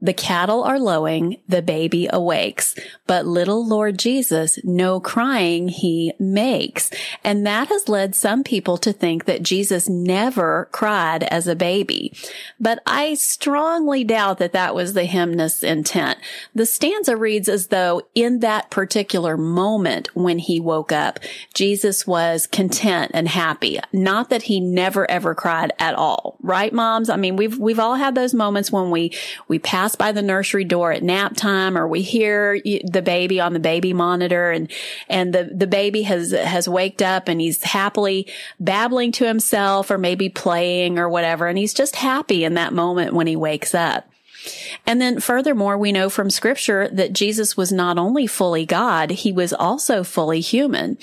The 0.04 0.14
cattle 0.14 0.66
are 0.66 0.80
lowing, 0.80 1.38
the 1.48 1.62
baby 1.62 2.10
awakes, 2.12 2.76
but 3.08 3.26
little 3.26 3.66
Lord 3.66 3.98
Jesus, 3.98 4.60
no 4.62 5.00
crying 5.00 5.70
he 5.70 6.12
makes. 6.20 6.92
And 7.24 7.48
that 7.48 7.70
has 7.70 7.88
led 7.88 8.14
some 8.14 8.44
people 8.44 8.78
to 8.80 8.92
think 8.92 9.24
that 9.24 9.44
Jesus 9.44 9.88
never 9.88 10.68
cried 10.74 11.24
as 11.24 11.48
a 11.48 11.56
baby. 11.56 12.14
But 12.60 12.84
I 12.86 13.14
strongly 13.14 14.04
doubt 14.04 14.40
that 14.40 14.52
that 14.52 14.76
was 14.76 14.92
the 14.92 15.06
hymnist's 15.06 15.64
intent. 15.64 16.20
The 16.54 16.66
stanza 16.66 17.16
reads 17.16 17.48
as 17.48 17.68
though 17.68 18.02
in 18.14 18.40
that 18.40 18.70
particular 18.70 19.38
moment 19.38 20.14
when 20.14 20.38
he 20.38 20.60
woke 20.60 20.92
up, 20.92 21.20
Jesus 21.54 22.06
was 22.06 22.46
content 22.46 23.12
and 23.14 23.30
happy. 23.30 23.80
Not 23.94 24.30
that 24.32 24.44
he 24.44 24.60
never 24.60 25.10
ever 25.10 25.34
cried 25.34 25.72
at 25.80 25.96
all. 25.96 26.36
Right, 26.42 26.74
moms? 26.74 27.10
I 27.10 27.16
mean, 27.16 27.38
we've, 27.38 27.58
we've 27.58 27.80
all 27.80 27.96
had 27.96 28.16
those 28.16 28.34
moments 28.34 28.70
when 28.70 28.92
we, 28.92 29.14
we 29.48 29.60
pass 29.60 29.93
by 29.96 30.12
the 30.12 30.22
nursery 30.22 30.64
door 30.64 30.92
at 30.92 31.04
nap 31.04 31.36
time 31.36 31.78
or 31.78 31.88
we 31.88 32.02
hear 32.02 32.60
the 32.64 33.02
baby 33.04 33.40
on 33.40 33.54
the 33.54 33.60
baby 33.60 33.94
monitor 33.94 34.52
and, 34.52 34.72
and 35.10 35.34
the, 35.34 35.50
the 35.54 35.68
baby 35.68 36.04
has, 36.04 36.32
has 36.32 36.68
waked 36.68 37.02
up 37.02 37.28
and 37.28 37.42
he's 37.42 37.64
happily 37.64 38.28
babbling 38.60 39.12
to 39.14 39.26
himself 39.26 39.90
or 39.92 39.98
maybe 39.98 40.30
playing 40.30 41.00
or 41.00 41.10
whatever. 41.10 41.48
And 41.48 41.58
he's 41.58 41.74
just 41.74 41.96
happy 41.96 42.44
in 42.44 42.54
that 42.56 42.74
moment 42.74 43.14
when 43.14 43.28
he 43.28 43.36
wakes 43.36 43.74
up. 43.74 44.10
And 44.86 45.00
then 45.00 45.20
furthermore, 45.20 45.78
we 45.78 45.92
know 45.92 46.10
from 46.10 46.30
scripture 46.30 46.90
that 46.90 47.14
Jesus 47.14 47.56
was 47.56 47.72
not 47.72 47.98
only 47.98 48.28
fully 48.28 48.66
God, 48.66 49.12
he 49.12 49.32
was 49.32 49.54
also 49.54 50.04
fully 50.04 50.42
human 50.42 50.98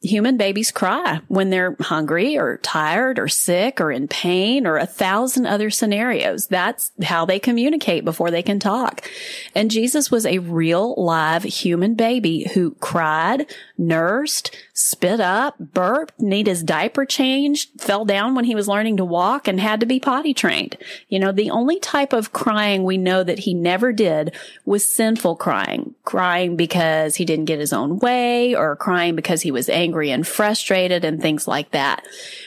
human 0.00 0.36
babies 0.36 0.70
cry 0.70 1.20
when 1.28 1.50
they're 1.50 1.76
hungry 1.80 2.36
or 2.36 2.58
tired 2.58 3.18
or 3.18 3.28
sick 3.28 3.80
or 3.80 3.90
in 3.90 4.08
pain 4.08 4.66
or 4.66 4.76
a 4.76 4.86
thousand 4.86 5.46
other 5.46 5.70
scenarios. 5.70 6.46
That's 6.46 6.92
how 7.02 7.24
they 7.24 7.38
communicate 7.38 8.04
before 8.04 8.30
they 8.30 8.42
can 8.42 8.58
talk. 8.58 9.08
And 9.54 9.70
Jesus 9.70 10.10
was 10.10 10.26
a 10.26 10.38
real 10.38 10.94
live 10.96 11.42
human 11.42 11.94
baby 11.94 12.50
who 12.54 12.72
cried, 12.80 13.46
nursed, 13.78 14.56
spit 14.72 15.20
up, 15.20 15.58
burped, 15.58 16.20
needed 16.20 16.46
his 16.46 16.62
diaper 16.62 17.04
changed, 17.04 17.80
fell 17.80 18.04
down 18.04 18.34
when 18.34 18.44
he 18.44 18.54
was 18.54 18.68
learning 18.68 18.96
to 18.98 19.04
walk 19.04 19.48
and 19.48 19.60
had 19.60 19.80
to 19.80 19.86
be 19.86 19.98
potty 19.98 20.32
trained. 20.32 20.76
You 21.08 21.18
know, 21.18 21.32
the 21.32 21.50
only 21.50 21.80
type 21.80 22.12
of 22.12 22.32
crying 22.32 22.84
we 22.84 22.96
know 22.96 23.24
that 23.24 23.40
he 23.40 23.52
never 23.52 23.92
did 23.92 24.34
was 24.64 24.94
sinful 24.94 25.36
crying, 25.36 25.94
crying 26.04 26.56
because 26.56 27.16
he 27.16 27.24
didn't 27.24 27.46
get 27.46 27.58
his 27.58 27.72
own 27.72 27.98
way 27.98 28.54
or 28.54 28.76
crying 28.76 29.16
because 29.16 29.42
he 29.42 29.50
was 29.50 29.68
angry 29.68 29.85
angry 29.86 30.10
and 30.10 30.26
frustrated 30.26 31.04
and 31.04 31.22
things 31.22 31.46
like 31.46 31.70
that. 31.70 32.04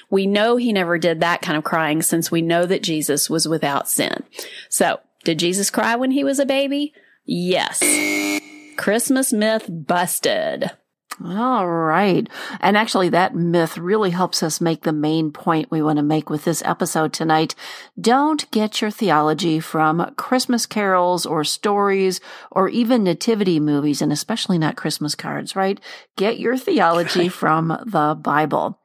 We 0.09 0.27
know 0.27 0.57
he 0.57 0.73
never 0.73 0.97
did 0.97 1.21
that 1.21 1.41
kind 1.41 1.57
of 1.57 1.63
crying 1.63 2.01
since 2.01 2.29
we 2.29 2.41
know 2.41 2.65
that 2.65 2.83
Jesus 2.83 3.29
was 3.29 3.47
without 3.47 3.87
sin. 3.87 4.23
So 4.67 4.99
did 5.23 5.39
Jesus 5.39 5.69
cry 5.69 5.95
when 5.95 6.11
he 6.11 6.25
was 6.25 6.39
a 6.39 6.45
baby? 6.45 6.93
Yes. 7.25 7.79
Christmas 8.75 9.31
myth 9.31 9.67
busted. 9.69 10.71
All 11.25 11.67
right. 11.67 12.29
And 12.61 12.77
actually, 12.77 13.09
that 13.09 13.35
myth 13.35 13.77
really 13.77 14.11
helps 14.11 14.41
us 14.41 14.61
make 14.61 14.83
the 14.83 14.93
main 14.93 15.31
point 15.31 15.69
we 15.69 15.81
want 15.81 15.97
to 15.97 16.03
make 16.03 16.29
with 16.29 16.45
this 16.45 16.61
episode 16.63 17.11
tonight. 17.11 17.55
Don't 17.99 18.49
get 18.51 18.79
your 18.79 18.91
theology 18.91 19.59
from 19.59 20.13
Christmas 20.15 20.65
carols 20.65 21.25
or 21.25 21.43
stories 21.43 22.21
or 22.51 22.69
even 22.69 23.03
nativity 23.03 23.59
movies, 23.59 24.01
and 24.01 24.13
especially 24.13 24.57
not 24.57 24.77
Christmas 24.77 25.13
cards, 25.13 25.57
right? 25.57 25.79
Get 26.15 26.39
your 26.39 26.57
theology 26.57 27.27
from 27.29 27.67
the 27.85 28.17
Bible. 28.21 28.79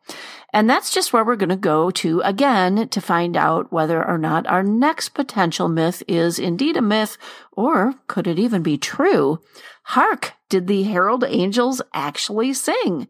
And 0.52 0.70
that's 0.70 0.94
just 0.94 1.12
where 1.12 1.24
we're 1.24 1.34
going 1.34 1.48
to 1.48 1.56
go 1.56 1.90
to 1.90 2.20
again 2.20 2.88
to 2.88 3.00
find 3.00 3.36
out 3.36 3.72
whether 3.72 4.06
or 4.06 4.18
not 4.18 4.46
our 4.46 4.62
next 4.62 5.08
potential 5.08 5.68
myth 5.68 6.02
is 6.06 6.38
indeed 6.38 6.76
a 6.76 6.82
myth 6.82 7.18
or 7.50 7.94
could 8.06 8.28
it 8.28 8.38
even 8.38 8.62
be 8.62 8.78
true? 8.78 9.40
Hark! 9.88 10.32
Did 10.48 10.66
the 10.66 10.84
herald 10.84 11.24
angels 11.26 11.82
actually 11.92 12.52
sing? 12.54 13.08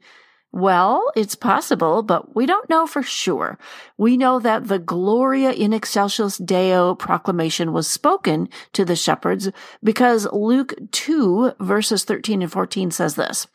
Well, 0.53 1.11
it's 1.17 1.35
possible, 1.35 2.03
but 2.03 2.37
we 2.37 2.47
don't 2.47 2.71
know 2.71 2.87
for 2.87 3.03
sure. 3.03 3.59
We 3.99 4.17
know 4.17 4.39
that 4.39 4.69
the 4.69 4.79
Gloria 4.79 5.51
in 5.51 5.73
excelsis 5.73 6.39
Deo 6.39 6.95
proclamation 6.95 7.73
was 7.73 7.89
spoken 7.89 8.49
to 8.73 8.85
the 8.85 8.95
shepherds 8.97 9.51
because 9.83 10.29
Luke 10.33 10.75
2 10.93 11.55
verses 11.59 12.05
13 12.05 12.43
and 12.43 12.53
14 12.53 12.93
says 12.93 13.17
this. 13.17 13.49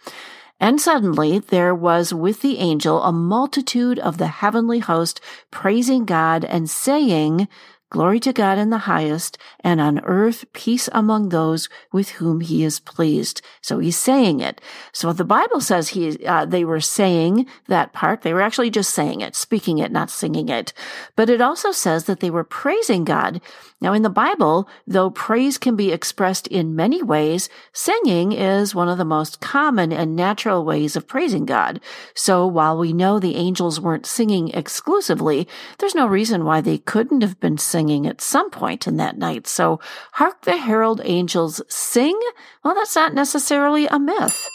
And 0.60 0.82
suddenly 0.82 1.40
there 1.40 1.74
was 1.74 2.14
with 2.14 2.42
the 2.42 2.58
angel 2.58 3.02
a 3.02 3.14
multitude 3.14 3.98
of 3.98 4.18
the 4.18 4.28
heavenly 4.28 4.80
host 4.80 5.22
praising 5.52 6.04
God 6.04 6.44
and 6.44 6.70
saying, 6.70 7.48
Glory 7.92 8.20
to 8.20 8.32
God 8.32 8.60
in 8.60 8.70
the 8.70 8.86
highest, 8.86 9.40
and 9.62 9.82
on 9.82 10.00
earth 10.02 10.46
peace 10.54 10.90
among 10.92 11.30
those 11.30 11.70
with 11.92 12.10
whom 12.10 12.40
he 12.42 12.64
is 12.64 12.80
pleased. 12.80 13.42
So 13.62 13.80
he's 13.80 13.98
saying 13.98 14.42
it. 14.42 14.62
So 14.92 15.12
the 15.12 15.26
Bible 15.26 15.60
says 15.60 15.90
he, 15.90 16.24
uh, 16.24 16.46
they 16.46 16.64
were 16.64 16.82
saying 16.82 17.48
that 17.68 17.92
part. 17.92 18.22
They 18.22 18.32
were 18.32 18.44
actually 18.44 18.70
just 18.70 18.94
saying 18.94 19.22
it, 19.22 19.36
speaking 19.36 19.80
it, 19.80 19.92
not 19.92 20.12
singing 20.12 20.50
it. 20.50 20.72
But 21.16 21.32
it 21.32 21.42
also 21.42 21.72
says 21.72 22.04
that 22.04 22.20
they 22.20 22.30
were 22.30 22.44
praising 22.44 23.06
God. 23.06 23.42
Now 23.82 23.94
in 23.94 24.04
the 24.04 24.10
Bible, 24.12 24.70
though 24.86 25.10
praise 25.10 25.58
can 25.58 25.76
be 25.76 25.92
expressed 25.92 26.46
in 26.46 26.76
many 26.76 27.02
ways, 27.02 27.50
singing 27.74 28.34
is 28.34 28.76
one 28.76 28.90
of 28.90 29.00
the 29.00 29.06
most 29.06 29.42
common 29.42 29.92
and 29.92 30.16
natural 30.16 30.64
ways 30.64 30.96
of 30.96 31.08
praising 31.08 31.46
God. 31.48 31.82
So 32.14 32.46
while 32.46 32.78
we 32.78 32.94
know 32.94 33.18
the 33.18 33.36
angels 33.36 33.82
weren't 33.82 34.06
singing 34.06 34.50
exclusively, 34.50 35.48
there's 35.80 35.96
no 35.96 36.06
reason 36.06 36.46
why 36.46 36.62
they 36.62 36.78
couldn't 36.78 37.22
have 37.22 37.40
been 37.40 37.58
singing 37.58 37.79
singing 37.80 38.08
at 38.08 38.20
some 38.20 38.50
point 38.50 38.88
in 38.88 38.98
that 38.98 39.18
night. 39.18 39.48
So, 39.48 39.80
hark 40.12 40.42
the 40.42 40.58
herald 40.58 41.00
angels 41.06 41.62
sing? 41.70 42.20
Well, 42.62 42.76
that's 42.76 42.96
not 42.96 43.14
necessarily 43.14 43.88
a 43.88 43.98
myth. 43.98 44.50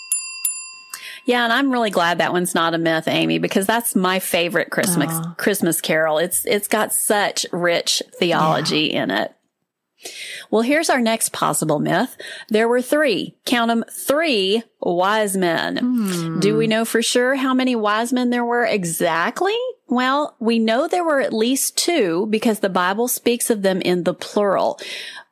Yeah, 1.24 1.44
and 1.44 1.52
I'm 1.52 1.72
really 1.72 1.88
glad 1.88 2.18
that 2.18 2.34
one's 2.34 2.54
not 2.54 2.74
a 2.74 2.78
myth, 2.78 3.08
Amy, 3.08 3.38
because 3.38 3.66
that's 3.66 3.96
my 3.96 4.18
favorite 4.18 4.70
Christmas 4.70 5.26
Christmas 5.38 5.80
carol. 5.80 6.18
It's 6.18 6.44
it's 6.44 6.68
got 6.68 6.92
such 6.92 7.46
rich 7.50 8.02
theology 8.18 8.90
yeah. 8.92 9.04
in 9.04 9.10
it. 9.10 9.34
Well, 10.50 10.62
here's 10.62 10.90
our 10.90 11.00
next 11.00 11.32
possible 11.32 11.78
myth. 11.78 12.16
There 12.48 12.68
were 12.68 12.82
three, 12.82 13.34
count 13.44 13.68
them, 13.68 13.84
three 13.90 14.62
wise 14.80 15.36
men. 15.36 15.76
Hmm. 15.76 16.40
Do 16.40 16.56
we 16.56 16.66
know 16.66 16.84
for 16.84 17.02
sure 17.02 17.34
how 17.34 17.54
many 17.54 17.74
wise 17.74 18.12
men 18.12 18.30
there 18.30 18.44
were 18.44 18.64
exactly? 18.64 19.56
Well, 19.86 20.36
we 20.40 20.58
know 20.58 20.88
there 20.88 21.04
were 21.04 21.20
at 21.20 21.32
least 21.32 21.76
two 21.76 22.26
because 22.30 22.60
the 22.60 22.68
Bible 22.68 23.06
speaks 23.06 23.50
of 23.50 23.62
them 23.62 23.80
in 23.80 24.04
the 24.04 24.14
plural 24.14 24.80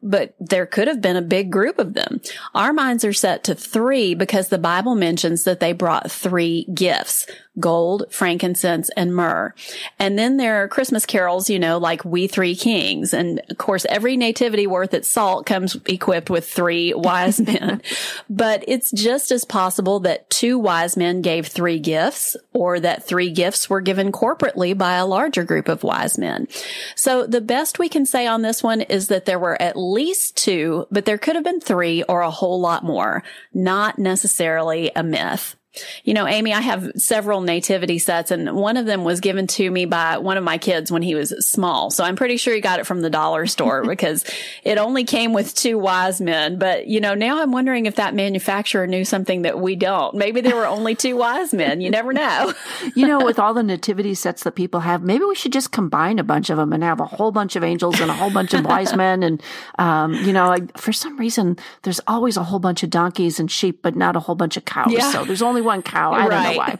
but 0.02 0.34
there 0.40 0.66
could 0.66 0.88
have 0.88 1.00
been 1.00 1.16
a 1.16 1.22
big 1.22 1.50
group 1.50 1.78
of 1.78 1.94
them. 1.94 2.20
Our 2.54 2.72
minds 2.72 3.04
are 3.04 3.12
set 3.12 3.44
to 3.44 3.54
three 3.54 4.14
because 4.14 4.48
the 4.48 4.58
Bible 4.58 4.94
mentions 4.94 5.44
that 5.44 5.60
they 5.60 5.72
brought 5.72 6.10
three 6.10 6.64
gifts, 6.74 7.26
gold, 7.60 8.04
frankincense, 8.10 8.90
and 8.96 9.14
myrrh. 9.14 9.54
And 9.98 10.18
then 10.18 10.38
there 10.38 10.62
are 10.62 10.68
Christmas 10.68 11.06
carols, 11.06 11.50
you 11.50 11.58
know, 11.58 11.78
like 11.78 12.04
We 12.04 12.26
Three 12.26 12.56
Kings. 12.56 13.14
And 13.14 13.40
of 13.50 13.58
course, 13.58 13.84
every 13.88 14.16
nativity 14.16 14.66
worth 14.66 14.94
its 14.94 15.10
salt 15.10 15.46
comes 15.46 15.76
equipped 15.86 16.30
with 16.30 16.48
three 16.48 16.94
wise 16.96 17.40
men. 17.40 17.82
but 18.28 18.64
it's 18.66 18.90
just 18.90 19.30
as 19.30 19.44
possible 19.44 20.00
that 20.00 20.28
two 20.30 20.58
wise 20.58 20.96
men 20.96 21.22
gave 21.22 21.46
three 21.46 21.78
gifts 21.78 22.36
or 22.52 22.80
that 22.80 23.04
three 23.04 23.30
gifts 23.30 23.70
were 23.70 23.80
given 23.80 24.10
corporately 24.10 24.76
by 24.76 24.94
a 24.94 25.06
larger 25.06 25.44
group 25.44 25.68
of 25.68 25.82
wise 25.82 26.18
men. 26.18 26.48
So 26.96 27.26
the 27.26 27.40
best 27.40 27.78
we 27.78 27.88
can 27.88 28.06
say 28.06 28.26
on 28.26 28.42
this 28.42 28.62
one 28.62 28.80
is 28.80 29.08
that 29.08 29.26
there 29.26 29.38
were 29.38 29.60
at 29.60 29.76
least 29.92 30.36
two, 30.36 30.86
but 30.90 31.04
there 31.04 31.18
could 31.18 31.36
have 31.36 31.44
been 31.44 31.60
three 31.60 32.02
or 32.04 32.22
a 32.22 32.30
whole 32.30 32.60
lot 32.60 32.84
more. 32.84 33.22
Not 33.52 33.98
necessarily 33.98 34.90
a 34.96 35.02
myth. 35.02 35.56
You 36.04 36.14
know, 36.14 36.26
Amy, 36.26 36.52
I 36.52 36.60
have 36.60 36.92
several 36.96 37.40
nativity 37.40 37.98
sets 37.98 38.30
and 38.30 38.54
one 38.54 38.76
of 38.76 38.86
them 38.86 39.04
was 39.04 39.20
given 39.20 39.46
to 39.48 39.70
me 39.70 39.86
by 39.86 40.18
one 40.18 40.36
of 40.36 40.44
my 40.44 40.58
kids 40.58 40.92
when 40.92 41.02
he 41.02 41.14
was 41.14 41.30
small. 41.46 41.90
So 41.90 42.04
I'm 42.04 42.16
pretty 42.16 42.36
sure 42.36 42.54
he 42.54 42.60
got 42.60 42.78
it 42.78 42.86
from 42.86 43.00
the 43.00 43.10
dollar 43.10 43.46
store 43.46 43.84
because 43.86 44.24
it 44.64 44.78
only 44.78 45.04
came 45.04 45.32
with 45.32 45.54
two 45.54 45.78
wise 45.78 46.20
men. 46.20 46.58
But, 46.58 46.86
you 46.86 47.00
know, 47.00 47.14
now 47.14 47.40
I'm 47.40 47.52
wondering 47.52 47.86
if 47.86 47.96
that 47.96 48.14
manufacturer 48.14 48.86
knew 48.86 49.04
something 49.04 49.42
that 49.42 49.58
we 49.58 49.76
don't. 49.76 50.14
Maybe 50.14 50.40
there 50.40 50.56
were 50.56 50.66
only 50.66 50.94
two 50.94 51.16
wise 51.16 51.54
men. 51.54 51.80
You 51.80 51.90
never 51.90 52.12
know. 52.12 52.52
you 52.94 53.06
know, 53.06 53.24
with 53.24 53.38
all 53.38 53.54
the 53.54 53.62
nativity 53.62 54.14
sets 54.14 54.42
that 54.44 54.52
people 54.52 54.80
have, 54.80 55.02
maybe 55.02 55.24
we 55.24 55.34
should 55.34 55.52
just 55.52 55.72
combine 55.72 56.18
a 56.18 56.24
bunch 56.24 56.50
of 56.50 56.56
them 56.56 56.72
and 56.72 56.82
have 56.82 57.00
a 57.00 57.06
whole 57.06 57.32
bunch 57.32 57.56
of 57.56 57.64
angels 57.64 58.00
and 58.00 58.10
a 58.10 58.14
whole 58.14 58.30
bunch 58.30 58.52
of 58.54 58.64
wise 58.64 58.94
men. 58.94 59.22
And, 59.22 59.42
um, 59.78 60.14
you 60.14 60.32
know, 60.32 60.48
like 60.48 60.76
for 60.76 60.92
some 60.92 61.16
reason, 61.18 61.56
there's 61.82 62.00
always 62.06 62.36
a 62.36 62.44
whole 62.44 62.58
bunch 62.58 62.82
of 62.82 62.90
donkeys 62.90 63.40
and 63.40 63.50
sheep, 63.50 63.80
but 63.82 63.96
not 63.96 64.16
a 64.16 64.20
whole 64.20 64.34
bunch 64.34 64.56
of 64.56 64.64
cows. 64.64 64.92
Yeah. 64.92 65.10
So 65.10 65.24
there's 65.24 65.42
only 65.42 65.61
one 65.62 65.82
cow. 65.82 66.12
I 66.12 66.26
right. 66.26 66.30
don't 66.30 66.52
know 66.52 66.58
why, 66.58 66.76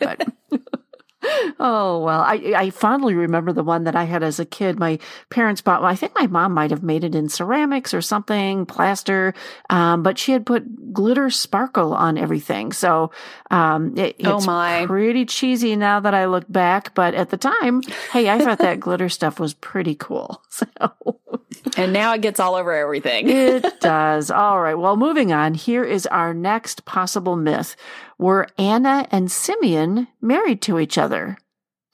but. 0.51 0.63
oh 1.59 2.03
well, 2.05 2.21
I 2.21 2.55
I 2.57 2.71
fondly 2.71 3.15
remember 3.15 3.53
the 3.53 3.63
one 3.63 3.85
that 3.85 3.97
I 3.97 4.05
had 4.05 4.23
as 4.23 4.41
a 4.41 4.45
kid. 4.45 4.79
My 4.79 4.99
parents 5.31 5.61
bought. 5.61 5.83
I 5.83 5.95
think 5.95 6.13
my 6.15 6.27
mom 6.27 6.53
might 6.53 6.71
have 6.71 6.83
made 6.83 7.05
it 7.05 7.15
in 7.15 7.29
ceramics 7.29 7.95
or 7.95 8.01
something, 8.01 8.67
plaster, 8.67 9.35
um, 9.71 10.03
but 10.03 10.19
she 10.19 10.33
had 10.33 10.47
put 10.47 10.93
glitter 10.93 11.31
sparkle 11.31 11.95
on 11.95 12.19
everything. 12.19 12.73
So 12.73 13.11
um, 13.51 13.97
it, 13.97 14.17
oh 14.25 14.37
it's 14.37 14.47
my. 14.47 14.87
pretty 14.87 15.25
cheesy 15.27 15.77
now 15.77 16.01
that 16.01 16.15
I 16.15 16.27
look 16.27 16.45
back. 16.51 16.95
But 16.95 17.15
at 17.15 17.31
the 17.31 17.37
time, 17.37 17.83
hey, 18.13 18.29
I 18.29 18.39
thought 18.39 18.59
that 18.59 18.81
glitter 18.81 19.09
stuff 19.09 19.39
was 19.39 19.55
pretty 19.55 19.95
cool. 19.95 20.43
So. 20.53 21.19
And 21.77 21.93
now 21.93 22.13
it 22.15 22.21
gets 22.21 22.41
all 22.41 22.55
over 22.55 22.73
everything. 22.73 23.29
it 23.29 23.65
does. 23.81 24.31
All 24.31 24.61
right. 24.61 24.75
Well, 24.75 24.97
moving 24.97 25.33
on. 25.33 25.55
Here 25.55 25.85
is 25.85 26.07
our 26.07 26.35
next 26.35 26.85
possible 26.85 27.37
myth. 27.37 27.77
Were 28.19 28.49
Anna 28.59 29.07
and 29.11 29.31
Simeon 29.31 30.09
married 30.21 30.63
to 30.63 30.79
each 30.79 30.99
other? 30.99 31.12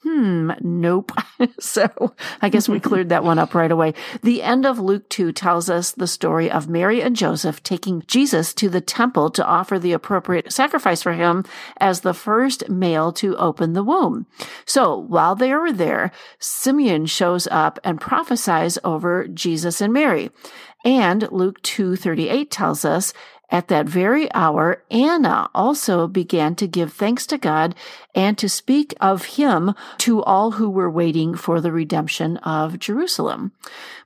Hmm, 0.01 0.51
nope. 0.61 1.11
so 1.59 2.15
I 2.41 2.47
guess 2.47 2.69
we 2.69 2.79
cleared 2.79 3.09
that 3.09 3.25
one 3.25 3.37
up 3.37 3.53
right 3.53 3.71
away. 3.71 3.93
The 4.23 4.41
end 4.41 4.65
of 4.65 4.79
Luke 4.79 5.09
2 5.09 5.33
tells 5.33 5.69
us 5.69 5.91
the 5.91 6.07
story 6.07 6.49
of 6.49 6.69
Mary 6.69 7.01
and 7.01 7.17
Joseph 7.17 7.61
taking 7.63 8.03
Jesus 8.07 8.53
to 8.55 8.69
the 8.69 8.79
temple 8.79 9.29
to 9.31 9.45
offer 9.45 9.77
the 9.77 9.91
appropriate 9.91 10.53
sacrifice 10.53 11.03
for 11.03 11.11
him 11.11 11.43
as 11.81 11.99
the 11.99 12.13
first 12.13 12.69
male 12.69 13.11
to 13.13 13.35
open 13.35 13.73
the 13.73 13.83
womb. 13.83 14.25
So 14.65 14.97
while 14.97 15.35
they 15.35 15.53
were 15.53 15.73
there, 15.73 16.11
Simeon 16.39 17.05
shows 17.05 17.45
up 17.51 17.77
and 17.83 17.99
prophesies 17.99 18.77
over 18.85 19.27
Jesus 19.27 19.81
and 19.81 19.91
Mary. 19.91 20.29
And 20.85 21.29
Luke 21.29 21.61
2:38 21.61 22.49
tells 22.49 22.85
us 22.85 23.13
at 23.51 23.67
that 23.69 23.87
very 23.87 24.31
hour, 24.33 24.83
Anna 24.91 25.49
also 25.55 26.07
began 26.07 26.55
to 26.55 26.67
give 26.67 26.93
thanks 26.93 27.25
to 27.27 27.37
God 27.37 27.75
and 28.13 28.37
to 28.37 28.49
speak 28.49 28.93
of 28.99 29.25
him 29.25 29.73
to 29.99 30.23
all 30.23 30.51
who 30.51 30.69
were 30.69 30.89
waiting 30.89 31.35
for 31.35 31.61
the 31.61 31.71
redemption 31.71 32.37
of 32.37 32.79
Jerusalem. 32.79 33.51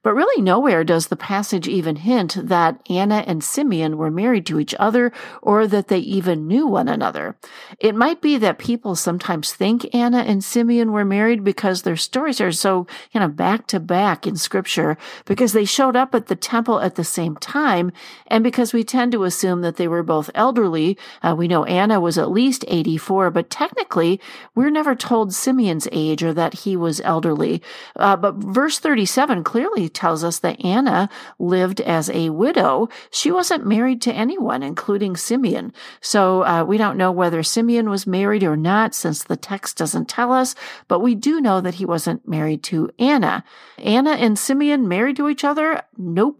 But 0.01 0.15
really 0.15 0.41
nowhere 0.41 0.83
does 0.83 1.07
the 1.07 1.15
passage 1.15 1.67
even 1.67 1.95
hint 1.95 2.37
that 2.41 2.79
Anna 2.89 3.23
and 3.25 3.41
Simeon 3.41 3.97
were 3.97 4.11
married 4.11 4.45
to 4.47 4.59
each 4.59 4.75
other 4.77 5.13
or 5.41 5.65
that 5.67 5.87
they 5.87 5.99
even 5.99 6.47
knew 6.47 6.67
one 6.67 6.89
another. 6.89 7.37
It 7.79 7.95
might 7.95 8.21
be 8.21 8.37
that 8.37 8.57
people 8.57 8.95
sometimes 8.95 9.53
think 9.53 9.93
Anna 9.95 10.19
and 10.19 10.43
Simeon 10.43 10.91
were 10.91 11.05
married 11.05 11.43
because 11.43 11.81
their 11.81 11.95
stories 11.95 12.41
are 12.41 12.51
so, 12.51 12.85
you 13.11 13.19
know, 13.21 13.29
back 13.29 13.65
to 13.67 13.79
back 13.79 14.27
in 14.27 14.35
scripture 14.35 14.97
because 15.25 15.53
they 15.53 15.65
showed 15.65 15.95
up 15.95 16.13
at 16.13 16.27
the 16.27 16.35
temple 16.35 16.81
at 16.81 16.95
the 16.95 17.03
same 17.05 17.37
time 17.37 17.91
and 18.27 18.43
because 18.43 18.73
we 18.73 18.83
tend 18.83 19.13
to 19.13 19.23
assume 19.33 19.61
that 19.61 19.77
they 19.77 19.87
were 19.87 20.03
both 20.03 20.29
elderly. 20.35 20.95
Uh, 21.23 21.33
we 21.35 21.47
know 21.47 21.65
Anna 21.65 21.99
was 21.99 22.19
at 22.19 22.29
least 22.29 22.63
84, 22.67 23.31
but 23.31 23.49
technically 23.49 24.21
we're 24.53 24.69
never 24.69 24.93
told 24.93 25.33
Simeon's 25.33 25.87
age 25.91 26.21
or 26.21 26.33
that 26.33 26.53
he 26.53 26.77
was 26.77 27.01
elderly. 27.01 27.61
Uh, 27.95 28.15
but 28.15 28.35
verse 28.35 28.77
37 28.77 29.43
clearly 29.43 29.89
tells 29.89 30.23
us 30.23 30.37
that 30.39 30.63
Anna 30.63 31.09
lived 31.39 31.81
as 31.81 32.11
a 32.11 32.29
widow. 32.29 32.89
She 33.09 33.31
wasn't 33.31 33.65
married 33.65 34.01
to 34.03 34.13
anyone, 34.13 34.61
including 34.61 35.17
Simeon. 35.17 35.73
So 35.99 36.43
uh, 36.45 36.63
we 36.63 36.77
don't 36.77 36.97
know 36.97 37.11
whether 37.11 37.41
Simeon 37.41 37.89
was 37.89 38.05
married 38.05 38.43
or 38.43 38.55
not 38.55 38.93
since 38.93 39.23
the 39.23 39.37
text 39.37 39.77
doesn't 39.77 40.07
tell 40.07 40.31
us, 40.31 40.53
but 40.87 40.99
we 40.99 41.15
do 41.15 41.41
know 41.41 41.59
that 41.59 41.75
he 41.75 41.85
wasn't 41.85 42.27
married 42.27 42.61
to 42.63 42.91
Anna. 42.99 43.43
Anna 43.79 44.11
and 44.11 44.37
Simeon 44.37 44.87
married 44.87 45.17
to 45.17 45.27
each 45.27 45.43
other? 45.43 45.81
Nope. 45.97 46.39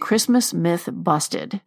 Christmas 0.00 0.52
myth 0.52 0.88
busted. 0.92 1.60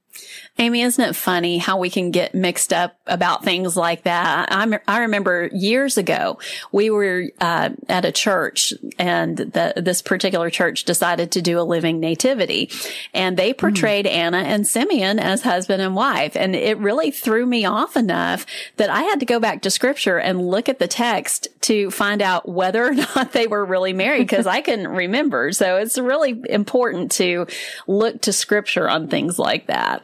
Amy, 0.60 0.82
isn't 0.82 1.04
it 1.04 1.16
funny 1.16 1.58
how 1.58 1.78
we 1.78 1.90
can 1.90 2.12
get 2.12 2.36
mixed 2.36 2.74
up 2.74 3.00
about 3.08 3.46
things 3.46 3.78
like 3.78 4.04
that? 4.04 4.52
I'm, 4.52 4.76
i 4.90 5.00
remember 5.00 5.50
years 5.54 5.98
ago, 5.98 6.38
we 6.74 6.90
were 6.90 7.30
uh, 7.40 7.70
at 7.88 8.04
a 8.04 8.12
church 8.12 8.74
and 8.98 9.38
the, 9.38 9.74
this 9.78 10.02
particular 10.02 10.50
church 10.50 10.84
decided 10.84 11.32
to 11.32 11.42
do 11.42 11.60
a 11.60 11.64
living 11.64 12.02
nativity 12.02 12.70
and 13.14 13.38
they 13.38 13.54
portrayed 13.54 14.06
mm. 14.06 14.12
Anna 14.12 14.40
and 14.40 14.68
Simeon 14.68 15.18
as 15.18 15.44
husband 15.44 15.82
and 15.82 15.96
wife. 15.96 16.36
And 16.36 16.54
it 16.54 16.78
really 16.78 17.12
threw 17.12 17.46
me 17.46 17.64
off 17.64 17.96
enough 17.96 18.46
that 18.76 18.90
I 18.90 19.04
had 19.04 19.22
to 19.22 19.26
go 19.26 19.40
back 19.40 19.62
to 19.62 19.72
scripture 19.72 20.18
and 20.18 20.46
look 20.46 20.68
at 20.68 20.80
the 20.80 20.88
text 20.88 21.48
to 21.62 21.90
find 21.90 22.22
out 22.22 22.50
whether 22.50 22.86
or 22.86 22.94
not 23.16 23.32
they 23.32 23.48
were 23.48 23.64
really 23.64 23.94
married 23.94 24.28
because 24.28 24.46
I 24.46 24.60
couldn't 24.60 24.90
remember. 24.90 25.54
So 25.54 25.78
it's 25.78 25.98
really 25.98 26.42
important 26.50 27.12
to 27.14 27.48
look 27.88 28.22
to 28.24 28.34
scripture 28.34 28.90
on 28.90 29.08
things 29.08 29.40
like 29.40 29.68
that. 29.68 30.04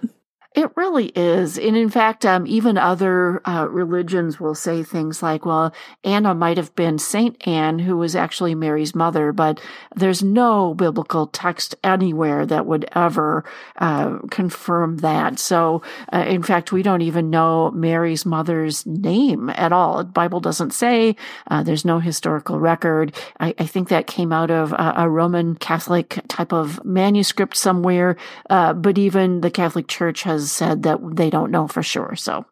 It 0.56 0.72
really 0.78 1.08
is. 1.08 1.60
And 1.60 1.76
in 1.76 1.90
fact, 1.90 2.26
um, 2.26 2.48
even 2.48 2.78
other 2.78 3.42
uh, 3.46 3.68
religions 3.70 4.40
will 4.40 4.56
say 4.56 4.84
things 4.84 5.22
like, 5.22 5.46
well, 5.46 5.74
Anna 6.06 6.34
might 6.34 6.56
have 6.56 6.74
been 6.76 6.98
Saint 6.98 7.46
Anne, 7.46 7.80
who 7.80 7.98
was 7.98 8.16
actually 8.16 8.56
Mary's 8.56 8.96
mother, 8.96 9.34
but 9.34 9.60
there's 9.98 10.24
no 10.24 10.74
biblical 10.74 11.28
text 11.28 11.76
anywhere 11.84 12.46
that 12.46 12.66
would 12.66 12.86
ever 12.96 13.44
uh, 13.76 14.20
confirm 14.32 14.98
that. 14.98 15.40
So, 15.40 15.82
uh, 16.14 16.24
in 16.26 16.42
fact, 16.42 16.72
we 16.72 16.84
don't 16.84 17.02
even 17.02 17.30
know 17.30 17.72
Mary's 17.72 18.26
mother's 18.26 18.86
name 18.86 19.50
at 19.50 19.74
all. 19.74 19.98
The 19.98 20.06
Bible 20.06 20.40
doesn't 20.40 20.72
say. 20.72 21.18
Uh, 21.48 21.64
there's 21.64 21.84
no 21.84 22.00
historical 22.00 22.62
record. 22.62 23.14
I, 23.42 23.54
I, 23.60 23.66
think 23.66 23.90
that 23.90 24.08
came 24.08 24.32
out 24.32 24.52
of 24.52 24.72
a, 24.72 24.94
a 25.00 25.10
Roman 25.10 25.56
Catholic 25.56 26.22
type 26.30 26.54
of 26.54 26.84
manuscript 26.86 27.58
somewhere. 27.58 28.16
Uh, 28.50 28.72
but 28.72 28.98
even 28.98 29.42
the 29.42 29.52
Catholic 29.52 29.90
Church 29.90 30.24
has 30.24 30.45
said 30.52 30.84
that 30.84 31.00
they 31.16 31.30
don't 31.30 31.52
know 31.52 31.68
for 31.68 31.84
sure. 31.84 32.16
So 32.16 32.46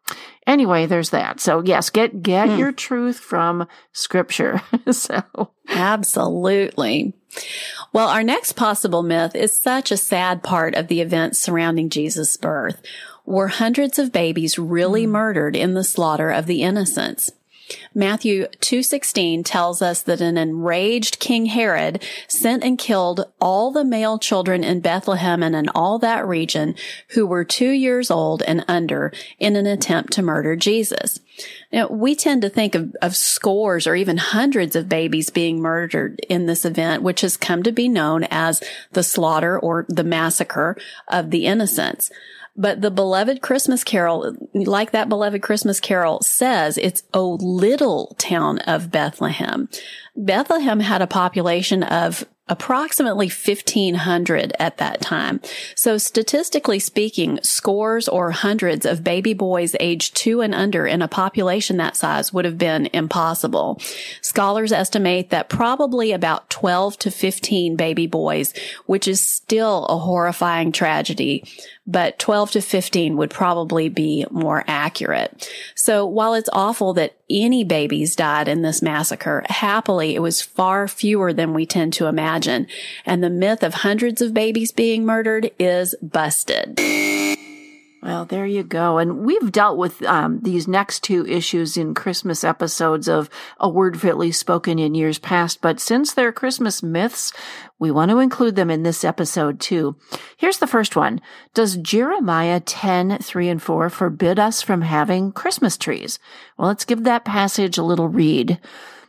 anyway, 0.46 0.86
there's 0.86 1.10
that. 1.10 1.40
So 1.40 1.62
yes, 1.64 1.90
get, 1.90 2.22
get 2.22 2.48
hmm. 2.48 2.58
your 2.58 2.72
truth 2.72 3.18
from 3.18 3.66
scripture. 3.92 4.60
so 4.90 5.22
absolutely. 5.68 7.14
Well, 7.92 8.08
our 8.08 8.22
next 8.22 8.52
possible 8.52 9.02
myth 9.02 9.34
is 9.34 9.60
such 9.60 9.90
a 9.90 9.96
sad 9.96 10.42
part 10.42 10.74
of 10.74 10.88
the 10.88 11.00
events 11.00 11.38
surrounding 11.38 11.90
Jesus' 11.90 12.36
birth. 12.36 12.80
Were 13.26 13.48
hundreds 13.48 13.98
of 13.98 14.12
babies 14.12 14.58
really 14.58 15.06
mm. 15.06 15.10
murdered 15.10 15.56
in 15.56 15.74
the 15.74 15.84
slaughter 15.84 16.30
of 16.30 16.46
the 16.46 16.62
innocents? 16.62 17.30
Matthew 17.94 18.46
2:16 18.60 19.44
tells 19.44 19.80
us 19.80 20.02
that 20.02 20.20
an 20.20 20.36
enraged 20.36 21.18
King 21.18 21.46
Herod 21.46 22.02
sent 22.28 22.62
and 22.62 22.78
killed 22.78 23.26
all 23.40 23.70
the 23.70 23.84
male 23.84 24.18
children 24.18 24.62
in 24.62 24.80
Bethlehem 24.80 25.42
and 25.42 25.56
in 25.56 25.68
all 25.70 25.98
that 26.00 26.26
region 26.26 26.74
who 27.10 27.26
were 27.26 27.44
2 27.44 27.70
years 27.70 28.10
old 28.10 28.42
and 28.42 28.64
under 28.68 29.12
in 29.38 29.56
an 29.56 29.66
attempt 29.66 30.12
to 30.14 30.22
murder 30.22 30.56
Jesus. 30.56 31.20
Now, 31.72 31.88
we 31.88 32.14
tend 32.14 32.42
to 32.42 32.48
think 32.48 32.74
of, 32.74 32.94
of 33.02 33.16
scores 33.16 33.86
or 33.86 33.96
even 33.96 34.18
hundreds 34.18 34.76
of 34.76 34.88
babies 34.88 35.30
being 35.30 35.60
murdered 35.60 36.20
in 36.28 36.46
this 36.46 36.64
event, 36.64 37.02
which 37.02 37.22
has 37.22 37.36
come 37.36 37.62
to 37.64 37.72
be 37.72 37.88
known 37.88 38.24
as 38.30 38.62
the 38.92 39.02
slaughter 39.02 39.58
or 39.58 39.84
the 39.88 40.04
massacre 40.04 40.76
of 41.08 41.30
the 41.30 41.46
innocents. 41.46 42.10
But 42.56 42.80
the 42.80 42.90
beloved 42.90 43.42
Christmas 43.42 43.82
carol, 43.82 44.36
like 44.54 44.92
that 44.92 45.08
beloved 45.08 45.42
Christmas 45.42 45.80
carol 45.80 46.22
says, 46.22 46.78
it's 46.78 47.02
O 47.12 47.38
little 47.40 48.14
town 48.18 48.58
of 48.60 48.90
Bethlehem. 48.90 49.68
Bethlehem 50.16 50.80
had 50.80 51.02
a 51.02 51.08
population 51.08 51.82
of 51.82 52.24
approximately 52.46 53.26
1500 53.26 54.52
at 54.58 54.76
that 54.76 55.00
time. 55.00 55.40
So 55.74 55.96
statistically 55.96 56.78
speaking, 56.78 57.38
scores 57.42 58.06
or 58.06 58.32
hundreds 58.32 58.84
of 58.84 59.02
baby 59.02 59.32
boys 59.32 59.74
aged 59.80 60.14
two 60.14 60.42
and 60.42 60.54
under 60.54 60.86
in 60.86 61.00
a 61.00 61.08
population 61.08 61.78
that 61.78 61.96
size 61.96 62.34
would 62.34 62.44
have 62.44 62.58
been 62.58 62.90
impossible. 62.92 63.80
Scholars 64.20 64.72
estimate 64.72 65.30
that 65.30 65.48
probably 65.48 66.12
about 66.12 66.50
12 66.50 66.98
to 66.98 67.10
15 67.10 67.76
baby 67.76 68.06
boys, 68.06 68.52
which 68.84 69.08
is 69.08 69.26
still 69.26 69.86
a 69.86 69.96
horrifying 69.96 70.70
tragedy, 70.70 71.44
but 71.86 72.18
12 72.18 72.52
to 72.52 72.60
15 72.62 73.16
would 73.16 73.30
probably 73.30 73.88
be 73.88 74.24
more 74.30 74.64
accurate. 74.66 75.50
So 75.74 76.06
while 76.06 76.34
it's 76.34 76.48
awful 76.52 76.94
that 76.94 77.16
any 77.28 77.64
babies 77.64 78.16
died 78.16 78.48
in 78.48 78.62
this 78.62 78.82
massacre, 78.82 79.44
happily 79.48 80.14
it 80.14 80.20
was 80.20 80.40
far 80.40 80.88
fewer 80.88 81.32
than 81.32 81.52
we 81.52 81.66
tend 81.66 81.92
to 81.94 82.06
imagine. 82.06 82.66
And 83.04 83.22
the 83.22 83.30
myth 83.30 83.62
of 83.62 83.74
hundreds 83.74 84.22
of 84.22 84.32
babies 84.34 84.72
being 84.72 85.04
murdered 85.04 85.50
is 85.58 85.94
busted. 86.00 86.80
Well, 88.04 88.26
there 88.26 88.44
you 88.44 88.62
go. 88.62 88.98
And 88.98 89.20
we've 89.20 89.50
dealt 89.50 89.78
with 89.78 90.02
um, 90.02 90.40
these 90.42 90.68
next 90.68 91.02
two 91.02 91.26
issues 91.26 91.78
in 91.78 91.94
Christmas 91.94 92.44
episodes 92.44 93.08
of 93.08 93.30
A 93.58 93.66
Word 93.66 93.98
Fitly 93.98 94.30
Spoken 94.30 94.78
in 94.78 94.94
years 94.94 95.18
past. 95.18 95.62
But 95.62 95.80
since 95.80 96.12
they're 96.12 96.30
Christmas 96.30 96.82
myths, 96.82 97.32
we 97.78 97.90
want 97.90 98.10
to 98.10 98.18
include 98.18 98.56
them 98.56 98.70
in 98.70 98.82
this 98.82 99.04
episode 99.04 99.58
too. 99.58 99.96
Here's 100.36 100.58
the 100.58 100.66
first 100.66 100.96
one. 100.96 101.22
Does 101.54 101.78
Jeremiah 101.78 102.60
10, 102.60 103.20
3 103.20 103.48
and 103.48 103.62
4 103.62 103.88
forbid 103.88 104.38
us 104.38 104.60
from 104.60 104.82
having 104.82 105.32
Christmas 105.32 105.78
trees? 105.78 106.18
Well, 106.58 106.68
let's 106.68 106.84
give 106.84 107.04
that 107.04 107.24
passage 107.24 107.78
a 107.78 107.82
little 107.82 108.08
read. 108.08 108.60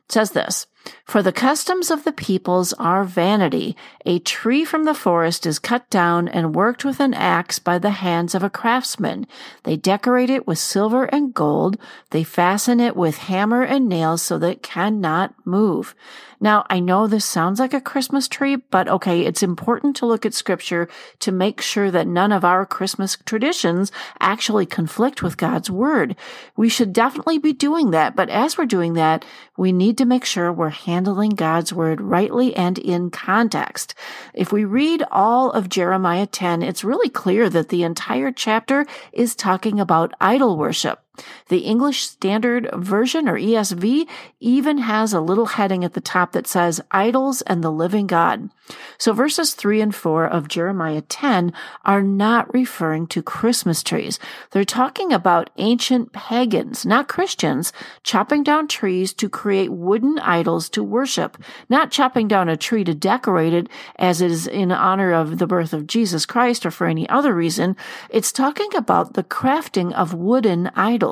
Says 0.09 0.31
this. 0.31 0.67
For 1.03 1.23
the 1.23 1.31
customs 1.31 1.89
of 1.89 2.03
the 2.03 2.11
peoples 2.11 2.73
are 2.73 3.03
vanity. 3.03 3.75
A 4.05 4.19
tree 4.19 4.63
from 4.63 4.83
the 4.83 4.93
forest 4.93 5.47
is 5.47 5.57
cut 5.57 5.89
down 5.89 6.27
and 6.27 6.53
worked 6.53 6.85
with 6.85 6.99
an 6.99 7.15
axe 7.15 7.57
by 7.57 7.79
the 7.79 7.89
hands 7.89 8.35
of 8.35 8.43
a 8.43 8.49
craftsman. 8.49 9.25
They 9.63 9.77
decorate 9.77 10.29
it 10.29 10.45
with 10.45 10.59
silver 10.59 11.05
and 11.05 11.33
gold. 11.33 11.77
They 12.11 12.23
fasten 12.23 12.79
it 12.79 12.95
with 12.95 13.17
hammer 13.17 13.63
and 13.63 13.89
nails 13.89 14.21
so 14.21 14.37
that 14.37 14.49
it 14.49 14.63
cannot 14.63 15.33
move. 15.43 15.95
Now, 16.39 16.65
I 16.69 16.79
know 16.79 17.07
this 17.07 17.25
sounds 17.25 17.59
like 17.59 17.73
a 17.73 17.81
Christmas 17.81 18.27
tree, 18.27 18.57
but 18.57 18.87
okay, 18.87 19.21
it's 19.21 19.43
important 19.43 19.95
to 19.97 20.05
look 20.05 20.25
at 20.25 20.33
scripture 20.33 20.87
to 21.19 21.31
make 21.31 21.61
sure 21.61 21.91
that 21.91 22.07
none 22.07 22.31
of 22.31 22.43
our 22.43 22.65
Christmas 22.65 23.17
traditions 23.25 23.91
actually 24.19 24.65
conflict 24.65 25.23
with 25.23 25.37
God's 25.37 25.69
word. 25.69 26.15
We 26.57 26.69
should 26.69 26.93
definitely 26.93 27.37
be 27.37 27.53
doing 27.53 27.91
that, 27.91 28.15
but 28.15 28.29
as 28.29 28.57
we're 28.57 28.65
doing 28.65 28.93
that, 28.93 29.23
we 29.57 29.71
need 29.71 29.97
to 29.99 30.05
make 30.05 30.25
sure 30.25 30.51
we're 30.51 30.69
handling 30.69 31.31
God's 31.31 31.71
word 31.71 32.01
rightly 32.01 32.55
and 32.55 32.77
in 32.77 33.09
context. 33.09 33.95
If 34.33 34.51
we 34.51 34.65
read 34.65 35.03
all 35.11 35.51
of 35.51 35.69
Jeremiah 35.69 36.25
10, 36.25 36.61
it's 36.61 36.83
really 36.83 37.09
clear 37.09 37.49
that 37.49 37.69
the 37.69 37.83
entire 37.83 38.31
chapter 38.31 38.85
is 39.13 39.35
talking 39.35 39.79
about 39.79 40.13
idol 40.19 40.57
worship. 40.57 41.04
The 41.49 41.59
English 41.59 42.03
Standard 42.03 42.69
Version 42.73 43.27
or 43.27 43.37
ESV 43.37 44.07
even 44.39 44.79
has 44.79 45.13
a 45.13 45.21
little 45.21 45.45
heading 45.45 45.83
at 45.83 45.93
the 45.93 46.01
top 46.01 46.31
that 46.33 46.47
says 46.47 46.81
idols 46.91 47.41
and 47.43 47.63
the 47.63 47.71
living 47.71 48.07
God. 48.07 48.49
So 48.97 49.13
verses 49.13 49.53
3 49.53 49.81
and 49.81 49.95
4 49.95 50.25
of 50.25 50.47
Jeremiah 50.47 51.01
10 51.01 51.53
are 51.83 52.01
not 52.01 52.51
referring 52.53 53.07
to 53.07 53.21
Christmas 53.21 53.83
trees. 53.83 54.19
They're 54.51 54.63
talking 54.63 55.13
about 55.13 55.51
ancient 55.57 56.13
pagans, 56.13 56.85
not 56.85 57.07
Christians, 57.07 57.71
chopping 58.03 58.41
down 58.43 58.67
trees 58.67 59.13
to 59.13 59.29
create 59.29 59.71
wooden 59.71 60.17
idols 60.19 60.69
to 60.69 60.83
worship, 60.83 61.37
not 61.69 61.91
chopping 61.91 62.27
down 62.27 62.49
a 62.49 62.57
tree 62.57 62.83
to 62.83 62.95
decorate 62.95 63.53
it 63.53 63.69
as 63.97 64.21
it 64.21 64.31
is 64.31 64.47
in 64.47 64.71
honor 64.71 65.13
of 65.13 65.37
the 65.37 65.47
birth 65.47 65.73
of 65.73 65.87
Jesus 65.87 66.25
Christ 66.25 66.65
or 66.65 66.71
for 66.71 66.87
any 66.87 67.07
other 67.09 67.33
reason. 67.33 67.75
It's 68.09 68.31
talking 68.31 68.69
about 68.75 69.13
the 69.13 69.23
crafting 69.23 69.93
of 69.93 70.13
wooden 70.13 70.71
idols. 70.75 71.04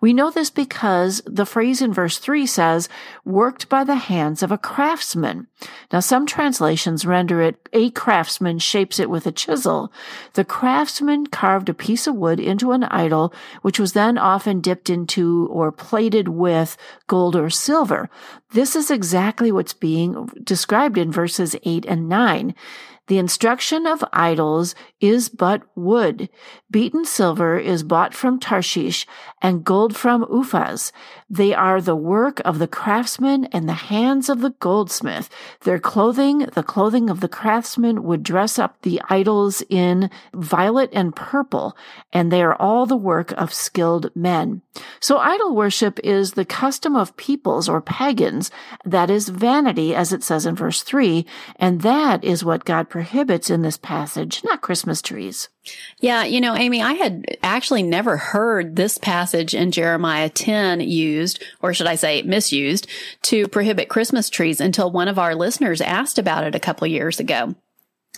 We 0.00 0.12
know 0.12 0.30
this 0.30 0.50
because 0.50 1.22
the 1.26 1.46
phrase 1.46 1.80
in 1.80 1.92
verse 1.92 2.18
3 2.18 2.46
says, 2.46 2.88
worked 3.24 3.68
by 3.68 3.84
the 3.84 3.96
hands 3.96 4.42
of 4.42 4.52
a 4.52 4.58
craftsman. 4.58 5.46
Now 5.92 6.00
some 6.00 6.26
translations 6.26 7.06
render 7.06 7.40
it 7.40 7.68
a 7.72 7.90
craftsman 7.90 8.58
shapes 8.58 8.98
it 8.98 9.08
with 9.08 9.26
a 9.26 9.32
chisel. 9.32 9.92
The 10.34 10.44
craftsman 10.44 11.26
carved 11.28 11.68
a 11.68 11.74
piece 11.74 12.06
of 12.06 12.16
wood 12.16 12.38
into 12.38 12.72
an 12.72 12.84
idol, 12.84 13.32
which 13.62 13.78
was 13.78 13.92
then 13.92 14.18
often 14.18 14.60
dipped 14.60 14.90
into 14.90 15.48
or 15.50 15.72
plated 15.72 16.28
with 16.28 16.76
gold 17.06 17.34
or 17.34 17.48
silver. 17.48 18.10
This 18.50 18.76
is 18.76 18.90
exactly 18.90 19.50
what's 19.50 19.72
being 19.72 20.28
described 20.42 20.98
in 20.98 21.10
verses 21.10 21.56
8 21.64 21.86
and 21.86 22.08
9. 22.08 22.54
The 23.12 23.18
instruction 23.18 23.86
of 23.86 24.02
idols 24.14 24.74
is 24.98 25.28
but 25.28 25.64
wood. 25.74 26.30
Beaten 26.70 27.04
silver 27.04 27.58
is 27.58 27.82
bought 27.82 28.14
from 28.14 28.40
Tarshish 28.40 29.06
and 29.42 29.62
gold 29.64 29.94
from 29.94 30.24
Uphaz. 30.24 30.92
They 31.32 31.54
are 31.54 31.80
the 31.80 31.96
work 31.96 32.42
of 32.44 32.58
the 32.58 32.68
craftsman 32.68 33.46
and 33.46 33.66
the 33.66 33.72
hands 33.72 34.28
of 34.28 34.42
the 34.42 34.50
goldsmith. 34.60 35.30
Their 35.62 35.78
clothing, 35.78 36.40
the 36.40 36.62
clothing 36.62 37.08
of 37.08 37.20
the 37.20 37.28
craftsman 37.28 38.02
would 38.02 38.22
dress 38.22 38.58
up 38.58 38.82
the 38.82 39.00
idols 39.08 39.62
in 39.70 40.10
violet 40.34 40.90
and 40.92 41.16
purple, 41.16 41.74
and 42.12 42.30
they 42.30 42.42
are 42.42 42.54
all 42.56 42.84
the 42.84 42.98
work 42.98 43.32
of 43.32 43.54
skilled 43.54 44.14
men. 44.14 44.60
So 45.00 45.16
idol 45.16 45.56
worship 45.56 45.98
is 46.04 46.32
the 46.32 46.44
custom 46.44 46.94
of 46.94 47.16
peoples 47.16 47.66
or 47.66 47.80
pagans 47.80 48.50
that 48.84 49.08
is 49.08 49.30
vanity, 49.30 49.94
as 49.94 50.12
it 50.12 50.22
says 50.22 50.44
in 50.44 50.54
verse 50.54 50.82
3, 50.82 51.24
and 51.56 51.80
that 51.80 52.22
is 52.22 52.44
what 52.44 52.66
God 52.66 52.90
prohibits 52.90 53.48
in 53.48 53.62
this 53.62 53.78
passage, 53.78 54.44
not 54.44 54.60
Christmas 54.60 55.00
trees. 55.00 55.48
Yeah, 56.00 56.24
you 56.24 56.40
know, 56.40 56.56
Amy, 56.56 56.82
I 56.82 56.94
had 56.94 57.38
actually 57.42 57.82
never 57.82 58.16
heard 58.16 58.74
this 58.74 58.98
passage 58.98 59.54
in 59.54 59.70
Jeremiah 59.70 60.28
10 60.28 60.80
used, 60.80 61.42
or 61.60 61.72
should 61.72 61.86
I 61.86 61.94
say 61.94 62.22
misused, 62.22 62.88
to 63.22 63.46
prohibit 63.46 63.88
Christmas 63.88 64.28
trees 64.28 64.60
until 64.60 64.90
one 64.90 65.08
of 65.08 65.18
our 65.18 65.34
listeners 65.34 65.80
asked 65.80 66.18
about 66.18 66.44
it 66.44 66.54
a 66.54 66.60
couple 66.60 66.86
years 66.88 67.20
ago 67.20 67.54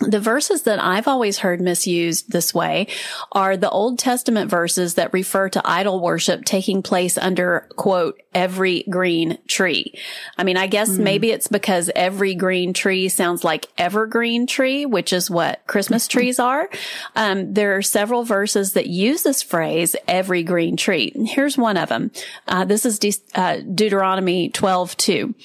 the 0.01 0.19
verses 0.19 0.63
that 0.63 0.83
I've 0.83 1.07
always 1.07 1.39
heard 1.39 1.61
misused 1.61 2.29
this 2.29 2.53
way 2.53 2.87
are 3.31 3.55
the 3.55 3.69
Old 3.69 3.97
Testament 3.97 4.51
verses 4.51 4.95
that 4.95 5.13
refer 5.13 5.47
to 5.49 5.61
idol 5.63 6.01
worship 6.01 6.43
taking 6.43 6.83
place 6.83 7.17
under, 7.17 7.69
quote, 7.77 8.21
every 8.33 8.83
green 8.89 9.37
tree. 9.47 9.93
I 10.37 10.43
mean, 10.43 10.57
I 10.57 10.67
guess 10.67 10.89
mm. 10.89 10.99
maybe 10.99 11.31
it's 11.31 11.47
because 11.47 11.89
every 11.95 12.35
green 12.35 12.73
tree 12.73 13.07
sounds 13.07 13.45
like 13.45 13.67
evergreen 13.77 14.47
tree, 14.47 14.85
which 14.85 15.13
is 15.13 15.31
what 15.31 15.65
Christmas 15.65 16.07
trees 16.09 16.39
are. 16.39 16.69
Um, 17.15 17.53
there 17.53 17.77
are 17.77 17.81
several 17.81 18.25
verses 18.25 18.73
that 18.73 18.87
use 18.87 19.23
this 19.23 19.41
phrase, 19.41 19.95
every 20.09 20.43
green 20.43 20.75
tree. 20.75 21.13
Here's 21.25 21.57
one 21.57 21.77
of 21.77 21.87
them. 21.87 22.11
Uh, 22.49 22.65
this 22.65 22.85
is 22.85 22.99
De- 22.99 23.13
uh, 23.33 23.59
Deuteronomy 23.59 24.49
12, 24.49 24.97
2. 24.97 25.35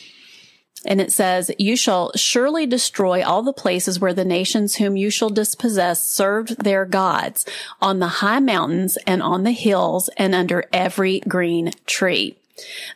And 0.87 1.01
it 1.01 1.13
says, 1.13 1.51
you 1.59 1.77
shall 1.77 2.13
surely 2.17 2.67
destroy 2.67 3.23
all 3.23 3.43
the 3.43 3.53
places 3.53 4.01
where 4.01 4.15
the 4.15 4.25
nations 4.25 4.77
whom 4.77 4.97
you 4.97 5.11
shall 5.11 5.31
dispossess 5.31 6.03
served 6.03 6.65
their 6.65 6.85
gods 6.85 7.45
on 7.83 7.99
the 7.99 8.09
high 8.09 8.41
mountains 8.41 8.97
and 9.07 9.23
on 9.23 9.45
the 9.45 9.53
hills 9.53 10.09
and 10.17 10.35
under 10.35 10.65
every 10.73 11.21
green 11.21 11.73
tree. 11.87 12.37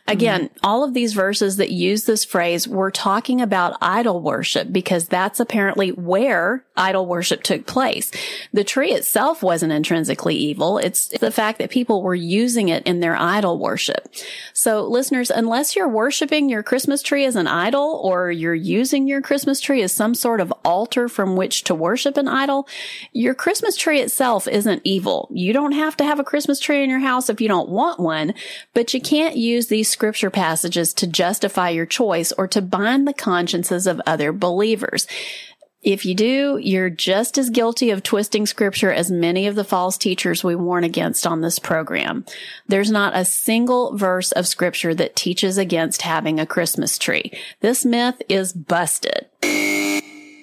Again, 0.07 0.45
mm-hmm. 0.45 0.57
all 0.63 0.83
of 0.83 0.93
these 0.93 1.13
verses 1.13 1.57
that 1.57 1.71
use 1.71 2.05
this 2.05 2.25
phrase, 2.25 2.67
we're 2.67 2.91
talking 2.91 3.41
about 3.41 3.77
idol 3.81 4.21
worship 4.21 4.71
because 4.71 5.07
that's 5.07 5.39
apparently 5.39 5.89
where 5.89 6.65
idol 6.77 7.05
worship 7.05 7.43
took 7.43 7.65
place. 7.65 8.11
The 8.51 8.63
tree 8.63 8.91
itself 8.91 9.41
wasn't 9.41 9.71
intrinsically 9.71 10.35
evil. 10.35 10.77
It's 10.77 11.07
the 11.07 11.31
fact 11.31 11.59
that 11.59 11.69
people 11.69 12.01
were 12.01 12.15
using 12.15 12.69
it 12.69 12.85
in 12.85 12.99
their 12.99 13.15
idol 13.15 13.59
worship. 13.59 14.13
So 14.53 14.85
listeners, 14.87 15.31
unless 15.31 15.75
you're 15.75 15.87
worshiping 15.87 16.49
your 16.49 16.63
Christmas 16.63 17.01
tree 17.01 17.25
as 17.25 17.35
an 17.35 17.47
idol 17.47 18.01
or 18.03 18.31
you're 18.31 18.53
using 18.53 19.07
your 19.07 19.21
Christmas 19.21 19.59
tree 19.59 19.81
as 19.81 19.91
some 19.93 20.13
sort 20.15 20.41
of 20.41 20.53
altar 20.63 21.07
from 21.07 21.35
which 21.35 21.63
to 21.65 21.75
worship 21.75 22.17
an 22.17 22.27
idol, 22.27 22.67
your 23.13 23.33
Christmas 23.33 23.77
tree 23.77 24.01
itself 24.01 24.47
isn't 24.47 24.81
evil. 24.83 25.29
You 25.31 25.53
don't 25.53 25.71
have 25.71 25.95
to 25.97 26.03
have 26.03 26.19
a 26.19 26.23
Christmas 26.23 26.59
tree 26.59 26.83
in 26.83 26.89
your 26.89 26.99
house 26.99 27.29
if 27.29 27.39
you 27.39 27.47
don't 27.47 27.69
want 27.69 27.99
one, 27.99 28.33
but 28.73 28.93
you 28.93 28.99
can't 29.01 29.37
use 29.37 29.54
use 29.55 29.67
these 29.67 29.89
scripture 29.89 30.29
passages 30.29 30.93
to 30.95 31.07
justify 31.07 31.69
your 31.69 31.85
choice 31.85 32.31
or 32.33 32.47
to 32.49 32.61
bind 32.61 33.07
the 33.07 33.13
consciences 33.13 33.87
of 33.87 34.01
other 34.05 34.31
believers. 34.31 35.07
If 35.81 36.03
you 36.03 36.15
do, 36.15 36.57
you're 36.61 36.89
just 36.89 37.37
as 37.37 37.51
guilty 37.51 37.91
of 37.91 38.01
twisting 38.01 38.47
scripture 38.47 38.91
as 38.91 39.11
many 39.11 39.45
of 39.45 39.53
the 39.53 39.63
false 39.63 39.99
teachers 39.99 40.43
we 40.43 40.55
warn 40.55 40.83
against 40.83 41.27
on 41.27 41.41
this 41.41 41.59
program. 41.59 42.25
There's 42.67 42.89
not 42.89 43.15
a 43.15 43.23
single 43.23 43.95
verse 43.95 44.31
of 44.31 44.47
scripture 44.47 44.95
that 44.95 45.15
teaches 45.15 45.59
against 45.59 46.01
having 46.01 46.39
a 46.39 46.47
Christmas 46.47 46.97
tree. 46.97 47.31
This 47.61 47.85
myth 47.85 48.19
is 48.27 48.51
busted. 48.51 49.27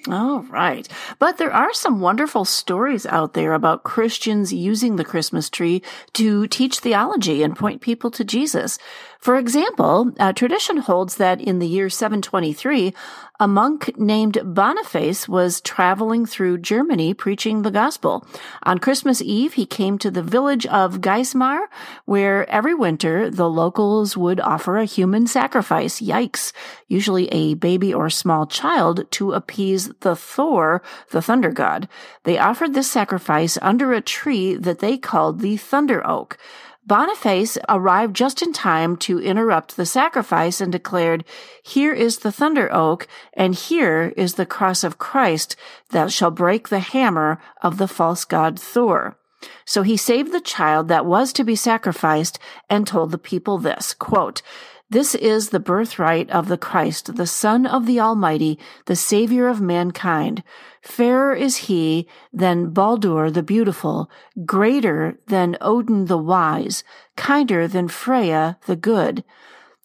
All 0.09 0.41
right. 0.43 0.85
But 1.17 1.37
there 1.37 1.53
are 1.53 1.73
some 1.73 2.01
wonderful 2.01 2.43
stories 2.43 3.05
out 3.05 3.33
there 3.33 3.53
about 3.53 3.83
Christians 3.83 4.51
using 4.51 4.97
the 4.97 5.05
Christmas 5.05 5.49
tree 5.49 5.81
to 6.13 6.45
teach 6.47 6.79
theology 6.79 7.41
and 7.41 7.55
point 7.55 7.79
people 7.79 8.11
to 8.11 8.25
Jesus. 8.25 8.77
For 9.23 9.37
example, 9.37 10.11
tradition 10.35 10.75
holds 10.75 11.15
that 11.15 11.39
in 11.39 11.59
the 11.59 11.65
year 11.65 11.89
723, 11.89 12.93
a 13.39 13.47
monk 13.47 13.97
named 13.97 14.37
Boniface 14.43 15.29
was 15.29 15.61
traveling 15.61 16.25
through 16.25 16.57
Germany 16.57 17.13
preaching 17.13 17.61
the 17.61 17.71
gospel. 17.71 18.27
On 18.63 18.79
Christmas 18.79 19.21
Eve, 19.21 19.53
he 19.53 19.65
came 19.65 19.97
to 19.99 20.11
the 20.11 20.21
village 20.21 20.65
of 20.65 20.99
Geismar, 20.99 21.67
where 22.03 22.49
every 22.49 22.73
winter 22.73 23.29
the 23.29 23.49
locals 23.49 24.17
would 24.17 24.41
offer 24.41 24.77
a 24.77 24.83
human 24.83 25.25
sacrifice. 25.25 26.01
Yikes. 26.01 26.51
Usually 26.89 27.29
a 27.29 27.53
baby 27.53 27.93
or 27.93 28.09
small 28.09 28.45
child 28.45 29.09
to 29.11 29.31
appease 29.31 29.87
the 30.01 30.17
Thor, 30.17 30.83
the 31.11 31.21
thunder 31.21 31.51
god. 31.51 31.87
They 32.23 32.37
offered 32.37 32.73
this 32.73 32.91
sacrifice 32.91 33.57
under 33.61 33.93
a 33.93 34.01
tree 34.01 34.55
that 34.55 34.79
they 34.79 34.97
called 34.97 35.39
the 35.39 35.55
thunder 35.55 36.05
oak. 36.05 36.37
Boniface 36.85 37.57
arrived 37.69 38.13
just 38.13 38.41
in 38.41 38.51
time 38.51 38.97
to 38.97 39.19
interrupt 39.19 39.77
the 39.77 39.85
sacrifice 39.85 40.59
and 40.59 40.69
declared, 40.69 41.23
Here 41.63 41.93
is 41.93 42.19
the 42.19 42.31
thunder 42.31 42.71
oak, 42.73 43.07
and 43.33 43.55
here 43.55 44.13
is 44.17 44.33
the 44.33 44.45
cross 44.45 44.83
of 44.83 44.97
Christ 44.97 45.55
that 45.91 46.11
shall 46.11 46.31
break 46.31 46.67
the 46.67 46.79
hammer 46.79 47.39
of 47.61 47.77
the 47.77 47.87
false 47.87 48.25
god 48.25 48.59
Thor. 48.59 49.17
So 49.65 49.83
he 49.83 49.95
saved 49.95 50.33
the 50.33 50.41
child 50.41 50.89
that 50.89 51.05
was 51.05 51.31
to 51.33 51.45
be 51.45 51.55
sacrificed 51.55 52.37
and 52.69 52.85
told 52.85 53.11
the 53.11 53.17
people 53.17 53.57
this, 53.57 53.93
quote, 53.93 54.41
this 54.89 55.15
is 55.15 55.49
the 55.49 55.59
birthright 55.59 56.29
of 56.29 56.47
the 56.47 56.57
Christ, 56.57 57.15
the 57.15 57.25
Son 57.25 57.65
of 57.65 57.87
the 57.87 57.99
Almighty, 57.99 58.59
the 58.85 58.95
Savior 58.95 59.47
of 59.47 59.59
mankind. 59.59 60.43
Fairer 60.81 61.33
is 61.33 61.57
he 61.57 62.07
than 62.31 62.69
Baldur 62.69 63.31
the 63.31 63.41
Beautiful, 63.41 64.09
greater 64.45 65.17
than 65.27 65.57
Odin 65.61 66.05
the 66.05 66.17
Wise, 66.17 66.83
kinder 67.15 67.67
than 67.67 67.87
Freya 67.87 68.59
the 68.67 68.75
Good. 68.75 69.23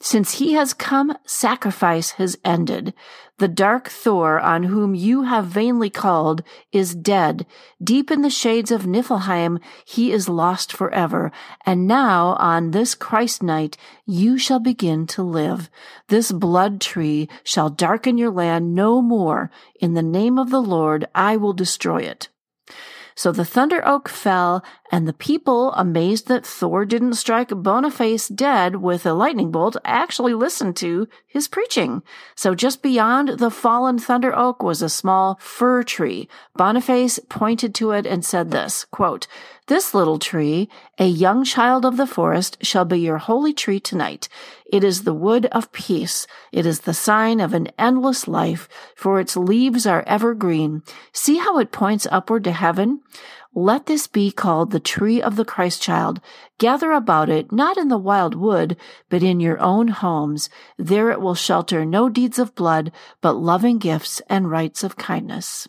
Since 0.01 0.35
he 0.35 0.53
has 0.53 0.75
come, 0.75 1.17
sacrifice 1.25 2.13
has 2.13 2.39
ended. 2.45 2.95
The 3.39 3.49
dark 3.49 3.89
Thor 3.89 4.39
on 4.39 4.65
whom 4.65 4.95
you 4.95 5.23
have 5.23 5.47
vainly 5.47 5.91
called 5.91 6.43
is 6.71 6.95
dead. 6.95 7.47
Deep 7.83 8.11
in 8.11 8.23
the 8.23 8.31
shades 8.31 8.71
of 8.71 8.87
Niflheim, 8.87 9.61
he 9.85 10.13
is 10.13 10.29
lost 10.29 10.73
forever. 10.73 11.33
And 11.67 11.89
now, 11.89 12.37
on 12.39 12.71
this 12.71 12.95
Christ 12.95 13.43
night, 13.43 13.77
you 14.07 14.39
shall 14.39 14.61
begin 14.61 15.07
to 15.09 15.23
live. 15.25 15.69
This 16.07 16.31
blood 16.31 16.81
tree 16.81 17.29
shall 17.43 17.69
darken 17.69 18.19
your 18.19 18.31
land 18.31 18.77
no 18.77 19.03
more. 19.03 19.51
In 19.81 19.95
the 19.95 20.03
name 20.03 20.39
of 20.39 20.51
the 20.51 20.63
Lord, 20.63 21.09
I 21.13 21.37
will 21.37 21.53
destroy 21.53 22.03
it. 22.03 22.29
So 23.19 23.33
the 23.33 23.45
thunder 23.45 23.83
oak 23.85 24.09
fell, 24.09 24.63
and 24.93 25.09
the 25.09 25.13
people, 25.13 25.73
amazed 25.73 26.29
that 26.29 26.47
Thor 26.47 26.85
didn't 26.85 27.15
strike 27.15 27.49
Boniface 27.49 28.29
dead 28.29 28.77
with 28.77 29.05
a 29.05 29.13
lightning 29.13 29.51
bolt, 29.51 29.77
actually 29.85 30.35
listened 30.35 30.77
to 30.77 31.09
his 31.27 31.49
preaching. 31.49 32.05
So 32.37 32.55
just 32.55 32.81
beyond 32.81 33.41
the 33.41 33.51
fallen 33.51 33.99
thunder 33.99 34.33
oak 34.39 34.63
was 34.63 34.83
a 34.83 34.89
small 34.89 35.37
fir 35.41 35.83
tree. 35.83 36.29
Boniface 36.55 37.19
pointed 37.29 37.75
to 37.75 37.91
it 37.91 38.07
and 38.07 38.25
said 38.25 38.53
this, 38.53 38.85
quote, 38.85 39.27
this 39.69 39.95
little 39.95 40.19
tree, 40.19 40.69
a 40.99 41.07
young 41.07 41.45
child 41.45 41.85
of 41.85 41.97
the 41.97 42.07
forest, 42.07 42.59
shall 42.63 42.85
be 42.85 42.99
your 42.99 43.19
holy 43.19 43.53
tree 43.53 43.79
tonight. 43.79 44.29
It 44.73 44.83
is 44.83 45.05
the 45.05 45.15
wood 45.15 45.47
of 45.47 45.73
peace. 45.73 46.27
It 46.53 46.67
is 46.67 46.81
the 46.81 46.95
sign 46.95 47.39
of 47.41 47.55
an 47.55 47.69
endless 47.79 48.27
life, 48.27 48.69
for 48.97 49.21
its 49.21 49.37
leaves 49.37 49.87
are 49.87 50.05
evergreen. 50.07 50.83
See 51.13 51.37
how 51.39 51.59
it 51.59 51.71
points 51.71 52.07
upward 52.11 52.45
to 52.45 52.53
heaven? 52.53 53.01
Let 53.55 53.87
this 53.87 54.07
be 54.07 54.31
called 54.31 54.71
the 54.71 54.81
tree 54.81 55.23
of 55.23 55.37
the 55.37 55.45
Christ 55.45 55.83
child. 55.83 56.21
Gather 56.59 56.93
about 56.93 57.29
it, 57.29 57.51
not 57.51 57.77
in 57.77 57.89
the 57.89 57.99
wild 57.99 58.35
wood, 58.35 58.77
but 59.09 59.23
in 59.23 59.41
your 59.41 59.59
own 59.61 59.89
homes. 59.89 60.51
There 60.77 61.11
it 61.11 61.21
will 61.21 61.35
shelter 61.35 61.85
no 61.85 62.09
deeds 62.09 62.39
of 62.39 62.55
blood, 62.55 62.93
but 63.21 63.33
loving 63.33 63.79
gifts 63.79 64.21
and 64.29 64.51
rites 64.51 64.83
of 64.83 64.97
kindness. 64.97 65.69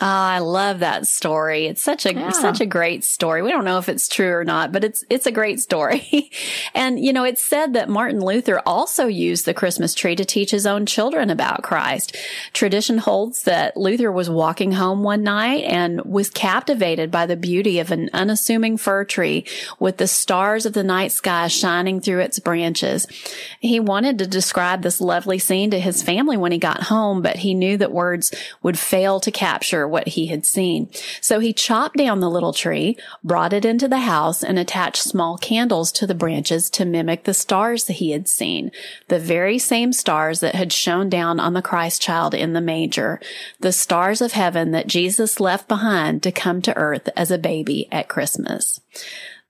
Oh, 0.00 0.06
I 0.06 0.38
love 0.38 0.78
that 0.78 1.08
story. 1.08 1.66
It's 1.66 1.82
such 1.82 2.06
a 2.06 2.14
yeah. 2.14 2.30
such 2.30 2.60
a 2.60 2.66
great 2.66 3.02
story. 3.02 3.42
We 3.42 3.50
don't 3.50 3.64
know 3.64 3.78
if 3.78 3.88
it's 3.88 4.06
true 4.06 4.30
or 4.30 4.44
not, 4.44 4.70
but 4.70 4.84
it's 4.84 5.04
it's 5.10 5.26
a 5.26 5.32
great 5.32 5.58
story. 5.58 6.30
and 6.74 7.04
you 7.04 7.12
know, 7.12 7.24
it's 7.24 7.42
said 7.42 7.72
that 7.72 7.88
Martin 7.88 8.20
Luther 8.20 8.62
also 8.64 9.08
used 9.08 9.44
the 9.44 9.54
Christmas 9.54 9.94
tree 9.94 10.14
to 10.14 10.24
teach 10.24 10.52
his 10.52 10.68
own 10.68 10.86
children 10.86 11.30
about 11.30 11.64
Christ. 11.64 12.16
Tradition 12.52 12.98
holds 12.98 13.42
that 13.42 13.76
Luther 13.76 14.12
was 14.12 14.30
walking 14.30 14.70
home 14.70 15.02
one 15.02 15.24
night 15.24 15.64
and 15.64 16.00
was 16.04 16.30
captivated 16.30 17.10
by 17.10 17.26
the 17.26 17.36
beauty 17.36 17.80
of 17.80 17.90
an 17.90 18.08
unassuming 18.12 18.76
fir 18.76 19.04
tree 19.04 19.46
with 19.80 19.96
the 19.96 20.06
stars 20.06 20.64
of 20.64 20.74
the 20.74 20.84
night 20.84 21.10
sky 21.10 21.48
shining 21.48 22.00
through 22.00 22.20
its 22.20 22.38
branches. 22.38 23.08
He 23.58 23.80
wanted 23.80 24.20
to 24.20 24.28
describe 24.28 24.82
this 24.82 25.00
lovely 25.00 25.40
scene 25.40 25.72
to 25.72 25.80
his 25.80 26.04
family 26.04 26.36
when 26.36 26.52
he 26.52 26.58
got 26.58 26.84
home, 26.84 27.20
but 27.20 27.38
he 27.38 27.52
knew 27.52 27.76
that 27.78 27.90
words 27.90 28.32
would 28.62 28.78
fail 28.78 29.18
to 29.18 29.32
capture 29.32 29.87
what 29.88 30.08
he 30.08 30.26
had 30.26 30.44
seen. 30.46 30.88
So 31.20 31.40
he 31.40 31.52
chopped 31.52 31.96
down 31.96 32.20
the 32.20 32.30
little 32.30 32.52
tree, 32.52 32.96
brought 33.24 33.52
it 33.52 33.64
into 33.64 33.88
the 33.88 34.00
house, 34.00 34.44
and 34.44 34.58
attached 34.58 35.02
small 35.02 35.38
candles 35.38 35.90
to 35.92 36.06
the 36.06 36.14
branches 36.14 36.70
to 36.70 36.84
mimic 36.84 37.24
the 37.24 37.34
stars 37.34 37.84
that 37.84 37.94
he 37.94 38.10
had 38.10 38.28
seen, 38.28 38.70
the 39.08 39.18
very 39.18 39.58
same 39.58 39.92
stars 39.92 40.40
that 40.40 40.54
had 40.54 40.72
shone 40.72 41.08
down 41.08 41.40
on 41.40 41.54
the 41.54 41.62
Christ 41.62 42.02
child 42.02 42.34
in 42.34 42.52
the 42.52 42.60
manger, 42.60 43.20
the 43.60 43.72
stars 43.72 44.20
of 44.20 44.32
heaven 44.32 44.72
that 44.72 44.86
Jesus 44.86 45.40
left 45.40 45.68
behind 45.68 46.22
to 46.22 46.32
come 46.32 46.62
to 46.62 46.76
earth 46.76 47.08
as 47.16 47.30
a 47.30 47.38
baby 47.38 47.88
at 47.90 48.08
Christmas. 48.08 48.80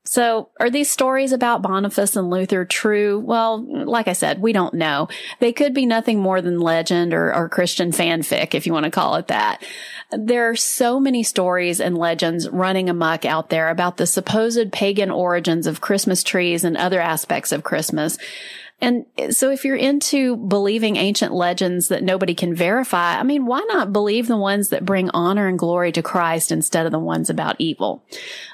So 0.09 0.49
are 0.59 0.71
these 0.71 0.89
stories 0.89 1.33
about 1.33 1.61
Boniface 1.61 2.15
and 2.15 2.31
Luther 2.31 2.65
true? 2.65 3.19
Well, 3.19 3.63
like 3.85 4.07
I 4.07 4.13
said, 4.13 4.41
we 4.41 4.53
don't 4.53 4.73
know. 4.73 5.07
They 5.39 5.53
could 5.53 5.71
be 5.71 5.85
nothing 5.85 6.17
more 6.17 6.41
than 6.41 6.59
legend 6.59 7.13
or, 7.13 7.31
or 7.31 7.47
Christian 7.47 7.91
fanfic, 7.91 8.55
if 8.55 8.65
you 8.65 8.73
want 8.73 8.85
to 8.85 8.89
call 8.89 9.17
it 9.17 9.27
that. 9.27 9.63
There 10.11 10.49
are 10.49 10.55
so 10.55 10.99
many 10.99 11.21
stories 11.21 11.79
and 11.79 11.95
legends 11.95 12.49
running 12.49 12.89
amok 12.89 13.23
out 13.23 13.51
there 13.51 13.69
about 13.69 13.97
the 13.97 14.07
supposed 14.07 14.71
pagan 14.71 15.11
origins 15.11 15.67
of 15.67 15.79
Christmas 15.79 16.23
trees 16.23 16.63
and 16.63 16.75
other 16.75 16.99
aspects 16.99 17.51
of 17.51 17.63
Christmas. 17.63 18.17
And 18.81 19.05
so 19.31 19.51
if 19.51 19.65
you're 19.65 19.75
into 19.75 20.37
believing 20.37 20.95
ancient 20.95 21.33
legends 21.33 21.89
that 21.89 22.03
nobody 22.03 22.33
can 22.33 22.55
verify, 22.55 23.19
I 23.19 23.23
mean, 23.23 23.45
why 23.45 23.59
not 23.67 23.91
believe 23.91 24.27
the 24.27 24.37
ones 24.37 24.69
that 24.69 24.85
bring 24.85 25.09
honor 25.09 25.47
and 25.47 25.59
glory 25.59 25.91
to 25.91 26.01
Christ 26.01 26.51
instead 26.51 26.85
of 26.85 26.91
the 26.91 26.99
ones 26.99 27.29
about 27.29 27.57
evil? 27.59 28.03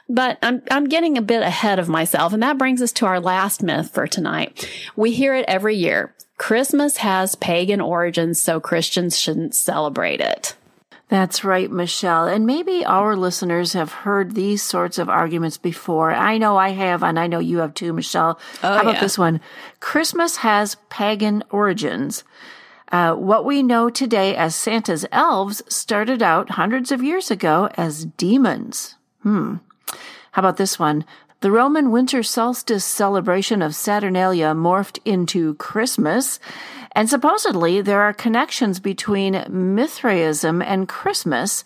But 0.09 0.39
I'm, 0.41 0.63
I'm 0.71 0.85
getting 0.85 1.17
a 1.17 1.21
bit 1.21 1.43
ahead 1.43 1.77
of 1.77 1.89
myself. 1.89 2.33
And 2.33 2.41
that 2.41 2.57
brings 2.57 2.81
us 2.81 2.91
to 2.93 3.05
our 3.05 3.19
last 3.19 3.61
myth 3.61 3.91
for 3.93 4.07
tonight. 4.07 4.67
We 4.95 5.11
hear 5.11 5.35
it 5.35 5.45
every 5.47 5.75
year. 5.75 6.15
Christmas 6.37 6.97
has 6.97 7.35
pagan 7.35 7.79
origins, 7.79 8.41
so 8.41 8.59
Christians 8.59 9.17
shouldn't 9.17 9.55
celebrate 9.55 10.21
it. 10.21 10.55
That's 11.15 11.45
right, 11.45 11.71
Michelle. 11.71 12.27
And 12.27 12.45
maybe 12.45 12.83
our 12.83 13.15
listeners 13.15 13.71
have 13.71 13.93
heard 13.93 14.35
these 14.35 14.61
sorts 14.61 14.97
of 14.97 15.07
arguments 15.07 15.57
before. 15.57 16.13
I 16.13 16.37
know 16.37 16.57
I 16.57 16.71
have, 16.71 17.03
and 17.03 17.17
I 17.17 17.27
know 17.27 17.39
you 17.39 17.59
have 17.59 17.73
too, 17.73 17.93
Michelle. 17.93 18.37
Oh, 18.61 18.73
How 18.73 18.81
about 18.81 18.95
yeah. 18.95 18.99
this 18.99 19.17
one? 19.17 19.39
Christmas 19.79 20.35
has 20.35 20.75
pagan 20.89 21.41
origins. 21.51 22.25
Uh, 22.91 23.13
what 23.13 23.45
we 23.45 23.63
know 23.63 23.89
today 23.89 24.35
as 24.35 24.57
Santa's 24.57 25.05
elves 25.13 25.63
started 25.73 26.21
out 26.21 26.49
hundreds 26.49 26.91
of 26.91 27.01
years 27.01 27.31
ago 27.31 27.69
as 27.77 28.03
demons. 28.03 28.95
Hmm. 29.23 29.55
How 30.33 30.41
about 30.41 30.57
this 30.57 30.77
one? 30.77 31.05
The 31.39 31.49
Roman 31.49 31.91
winter 31.91 32.23
solstice 32.23 32.83
celebration 32.83 33.61
of 33.61 33.73
Saturnalia 33.73 34.47
morphed 34.53 34.99
into 35.05 35.53
Christmas, 35.53 36.41
and 36.95 37.09
supposedly 37.09 37.81
there 37.81 38.01
are 38.01 38.13
connections 38.13 38.79
between 38.79 39.43
Mithraism 39.49 40.61
and 40.61 40.87
Christmas 40.87 41.63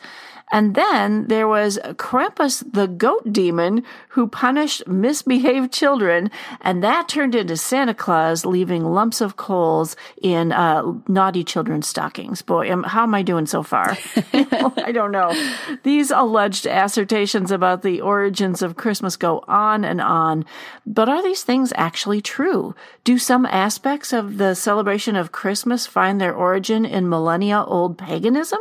and 0.52 0.76
then 0.76 1.28
there 1.28 1.48
was 1.48 1.80
Krampus 1.94 2.64
the 2.72 2.88
goat 2.88 3.32
demon 3.32 3.84
who 4.10 4.28
punished 4.28 4.88
misbehaved 4.88 5.72
children, 5.72 6.32
and 6.62 6.84
that 6.84 7.08
turned 7.08 7.36
into 7.36 7.56
Santa 7.58 7.94
Claus 7.94 8.46
leaving 8.46 8.84
lumps 8.84 9.22
of 9.22 9.36
coals 9.36 9.96
in 10.22 10.52
uh, 10.52 10.84
naughty 11.08 11.44
children's 11.44 11.88
stockings. 11.88 12.42
Boy, 12.42 12.70
am, 12.70 12.84
how 12.84 13.04
am 13.04 13.14
I 13.14 13.22
doing 13.22 13.46
so 13.46 13.64
far? 13.64 13.98
I 14.34 14.92
don't 14.92 15.12
know. 15.12 15.34
These 15.84 16.12
alleged 16.12 16.66
assertions 16.66 17.52
about 17.52 17.82
the 17.82 18.02
origins 18.02 18.62
of 18.62 18.76
Christmas 18.76 19.16
go 19.16 19.44
on 19.48 19.84
and 19.84 20.02
on, 20.02 20.46
but 20.86 21.10
are 21.10 21.22
these 21.22 21.44
things 21.44 21.74
actually 21.76 22.22
true? 22.22 22.76
Do 23.04 23.18
some 23.18 23.46
aspects 23.46 24.14
of 24.14 24.38
the 24.38 24.56
celebration 24.56 25.16
of 25.16 25.32
Christmas 25.32 25.86
find 25.86 26.20
their 26.20 26.34
origin 26.34 26.86
in 26.86 27.10
millennia 27.10 27.64
old 27.64 27.98
paganism? 27.98 28.60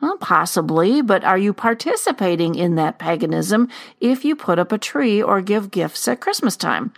Well, 0.00 0.18
possibly, 0.18 1.00
but 1.00 1.24
are 1.24 1.38
you 1.38 1.52
participating 1.52 2.54
in 2.54 2.74
that 2.74 2.98
paganism 2.98 3.68
if 4.00 4.24
you 4.24 4.36
put 4.36 4.58
up 4.58 4.70
a 4.70 4.78
tree 4.78 5.22
or 5.22 5.40
give 5.40 5.70
gifts 5.70 6.06
at 6.06 6.20
Christmas 6.20 6.56
time? 6.56 6.92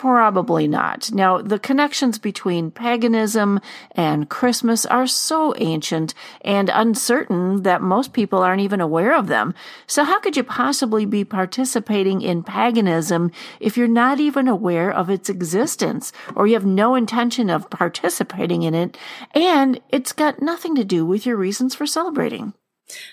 Probably 0.00 0.66
not. 0.66 1.12
Now, 1.12 1.42
the 1.42 1.58
connections 1.58 2.18
between 2.18 2.70
paganism 2.70 3.60
and 3.90 4.30
Christmas 4.30 4.86
are 4.86 5.06
so 5.06 5.54
ancient 5.58 6.14
and 6.40 6.70
uncertain 6.72 7.64
that 7.64 7.82
most 7.82 8.14
people 8.14 8.38
aren't 8.38 8.62
even 8.62 8.80
aware 8.80 9.14
of 9.14 9.26
them. 9.26 9.52
So 9.86 10.04
how 10.04 10.18
could 10.18 10.38
you 10.38 10.42
possibly 10.42 11.04
be 11.04 11.22
participating 11.22 12.22
in 12.22 12.42
paganism 12.42 13.30
if 13.60 13.76
you're 13.76 13.88
not 13.88 14.20
even 14.20 14.48
aware 14.48 14.90
of 14.90 15.10
its 15.10 15.28
existence 15.28 16.14
or 16.34 16.46
you 16.46 16.54
have 16.54 16.64
no 16.64 16.94
intention 16.94 17.50
of 17.50 17.68
participating 17.68 18.62
in 18.62 18.74
it 18.74 18.96
and 19.34 19.82
it's 19.90 20.12
got 20.12 20.40
nothing 20.40 20.74
to 20.76 20.82
do 20.84 21.04
with 21.04 21.26
your 21.26 21.36
reasons 21.36 21.74
for 21.74 21.84
celebrating? 21.84 22.54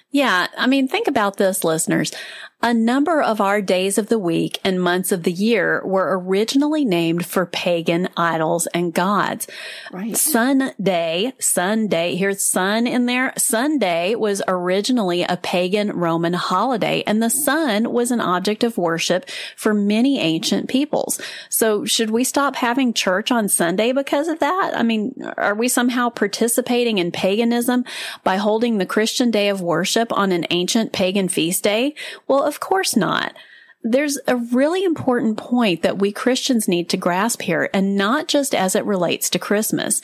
Yeah. 0.10 0.48
I 0.58 0.68
mean, 0.68 0.88
think 0.88 1.10
about 1.10 1.36
this, 1.36 1.66
listeners. 1.66 2.14
A 2.64 2.74
number 2.74 3.22
of 3.22 3.40
our 3.40 3.62
days 3.62 4.00
of 4.00 4.10
the 4.10 4.18
week 4.18 4.60
and 4.64 4.82
months 4.82 5.12
of 5.12 5.22
the 5.22 5.32
year 5.32 5.80
were 5.86 6.18
originally 6.20 6.84
named 6.84 7.24
for 7.24 7.46
pagan 7.46 8.10
idols 8.18 8.68
and 8.74 8.92
gods. 8.92 9.48
Right. 9.92 10.18
Sunday, 10.18 11.34
Sunday, 11.38 12.16
here's 12.16 12.44
sun 12.44 12.88
in 12.88 13.06
there. 13.06 13.32
Sunday 13.38 14.16
was 14.16 14.42
originally 14.48 15.22
a 15.22 15.38
pagan 15.38 15.92
Roman 15.92 16.34
holiday 16.34 17.04
and 17.06 17.22
the 17.22 17.30
sun 17.30 17.92
was 17.94 18.10
an 18.10 18.22
object 18.22 18.64
of 18.64 18.76
worship 18.80 19.30
for 19.56 19.76
many 19.76 20.20
ancient 20.20 20.68
peoples. 20.68 21.22
So 21.50 21.86
should 21.86 22.10
we 22.10 22.24
stop 22.24 22.56
having 22.56 22.92
church 22.92 23.32
on 23.32 23.50
Sunday 23.50 23.92
because 23.92 24.28
of 24.28 24.40
that? 24.40 24.72
I 24.76 24.82
mean, 24.82 25.14
are 25.38 25.54
we 25.54 25.68
somehow 25.68 26.10
participating 26.10 26.98
in 26.98 27.12
paganism 27.12 27.86
by 28.24 28.38
holding 28.38 28.80
the 28.80 28.88
Christian 28.88 29.30
day 29.30 29.50
of 29.50 29.62
worship 29.62 30.12
on 30.12 30.32
an 30.32 30.48
ancient 30.50 30.92
pagan 30.92 31.28
feast 31.28 31.64
day? 31.64 31.94
Well, 32.28 32.47
of 32.48 32.60
course 32.60 32.96
not. 32.96 33.36
There's 33.84 34.18
a 34.28 34.36
really 34.36 34.84
important 34.84 35.38
point 35.38 35.84
that 35.84 36.00
we 36.00 36.12
Christians 36.12 36.68
need 36.68 36.90
to 36.90 36.98
grasp 36.98 37.44
here, 37.44 37.70
and 37.74 37.96
not 37.96 38.28
just 38.28 38.56
as 38.56 38.76
it 38.76 38.86
relates 38.86 39.30
to 39.30 39.40
Christmas. 39.40 40.02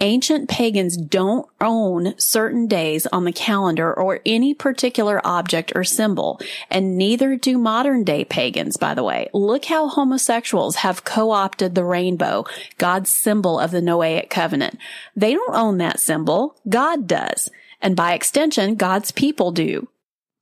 Ancient 0.00 0.48
pagans 0.48 0.96
don't 0.96 1.48
own 1.60 2.16
certain 2.20 2.68
days 2.68 3.08
on 3.08 3.24
the 3.24 3.32
calendar 3.32 3.92
or 3.92 4.20
any 4.24 4.54
particular 4.54 5.20
object 5.26 5.72
or 5.74 5.82
symbol, 5.82 6.40
and 6.70 6.96
neither 6.96 7.34
do 7.34 7.58
modern 7.58 8.04
day 8.04 8.24
pagans, 8.24 8.76
by 8.76 8.94
the 8.94 9.02
way. 9.02 9.28
Look 9.32 9.64
how 9.64 9.88
homosexuals 9.88 10.76
have 10.76 11.04
co-opted 11.04 11.74
the 11.74 11.84
rainbow, 11.84 12.44
God's 12.76 13.10
symbol 13.10 13.58
of 13.58 13.72
the 13.72 13.80
Noahic 13.80 14.30
covenant. 14.30 14.78
They 15.16 15.34
don't 15.34 15.56
own 15.56 15.78
that 15.78 15.98
symbol. 15.98 16.54
God 16.68 17.08
does. 17.08 17.50
And 17.80 17.96
by 17.96 18.12
extension, 18.12 18.76
God's 18.76 19.10
people 19.10 19.50
do. 19.50 19.88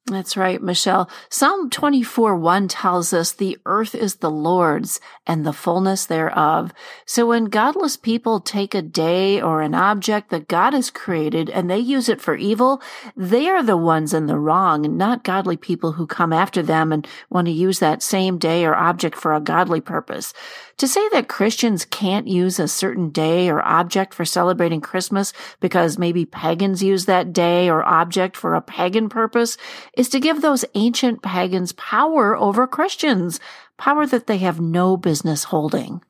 That's 0.08 0.36
right, 0.36 0.62
Michelle. 0.62 1.10
Psalm 1.28 1.68
24 1.68 2.36
1 2.36 2.68
tells 2.68 3.12
us 3.12 3.32
the 3.32 3.58
earth 3.66 3.92
is 3.92 4.16
the 4.16 4.30
Lord's 4.30 5.00
and 5.26 5.44
the 5.44 5.52
fullness 5.52 6.06
thereof. 6.06 6.72
So 7.04 7.26
when 7.26 7.46
godless 7.46 7.96
people 7.96 8.38
take 8.38 8.72
a 8.72 8.82
day 8.82 9.40
or 9.40 9.62
an 9.62 9.74
object 9.74 10.30
that 10.30 10.46
God 10.46 10.74
has 10.74 10.90
created 10.90 11.50
and 11.50 11.68
they 11.68 11.80
use 11.80 12.08
it 12.08 12.20
for 12.20 12.36
evil, 12.36 12.80
they 13.16 13.48
are 13.48 13.64
the 13.64 13.76
ones 13.76 14.14
in 14.14 14.26
the 14.26 14.38
wrong, 14.38 14.96
not 14.96 15.24
godly 15.24 15.56
people 15.56 15.92
who 15.92 16.06
come 16.06 16.32
after 16.32 16.62
them 16.62 16.92
and 16.92 17.04
want 17.28 17.48
to 17.48 17.52
use 17.52 17.80
that 17.80 18.00
same 18.00 18.38
day 18.38 18.64
or 18.64 18.76
object 18.76 19.16
for 19.16 19.34
a 19.34 19.40
godly 19.40 19.80
purpose. 19.80 20.32
To 20.78 20.86
say 20.86 21.08
that 21.08 21.28
Christians 21.28 21.86
can't 21.86 22.28
use 22.28 22.58
a 22.58 22.68
certain 22.68 23.08
day 23.08 23.48
or 23.48 23.62
object 23.62 24.12
for 24.12 24.26
celebrating 24.26 24.82
Christmas 24.82 25.32
because 25.58 25.98
maybe 25.98 26.26
pagans 26.26 26.82
use 26.82 27.06
that 27.06 27.32
day 27.32 27.70
or 27.70 27.82
object 27.82 28.36
for 28.36 28.54
a 28.54 28.60
pagan 28.60 29.08
purpose 29.08 29.56
is 29.96 30.10
to 30.10 30.20
give 30.20 30.42
those 30.42 30.66
ancient 30.74 31.22
pagans 31.22 31.72
power 31.72 32.36
over 32.36 32.66
Christians, 32.66 33.40
power 33.78 34.06
that 34.06 34.26
they 34.26 34.36
have 34.38 34.60
no 34.60 34.98
business 34.98 35.44
holding. 35.44 36.02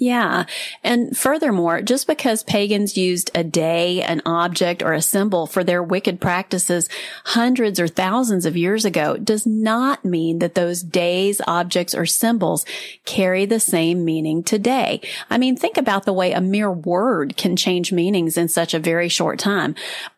Yeah. 0.00 0.46
And 0.82 1.14
furthermore, 1.14 1.82
just 1.82 2.06
because 2.06 2.42
pagans 2.42 2.96
used 2.96 3.30
a 3.34 3.44
day, 3.44 4.00
an 4.00 4.22
object, 4.24 4.82
or 4.82 4.94
a 4.94 5.02
symbol 5.02 5.46
for 5.46 5.62
their 5.62 5.82
wicked 5.82 6.22
practices 6.22 6.88
hundreds 7.26 7.78
or 7.78 7.86
thousands 7.86 8.46
of 8.46 8.56
years 8.56 8.86
ago 8.86 9.18
does 9.18 9.46
not 9.46 10.02
mean 10.02 10.38
that 10.38 10.54
those 10.54 10.82
days, 10.82 11.42
objects, 11.46 11.94
or 11.94 12.06
symbols 12.06 12.64
carry 13.04 13.44
the 13.44 13.60
same 13.60 14.02
meaning 14.02 14.42
today. 14.42 15.02
I 15.28 15.36
mean, 15.36 15.54
think 15.54 15.76
about 15.76 16.06
the 16.06 16.14
way 16.14 16.32
a 16.32 16.40
mere 16.40 16.72
word 16.72 17.36
can 17.36 17.54
change 17.54 17.92
meanings 17.92 18.38
in 18.38 18.48
such 18.48 18.72
a 18.72 18.78
very 18.78 19.10
short 19.10 19.38
time 19.38 19.74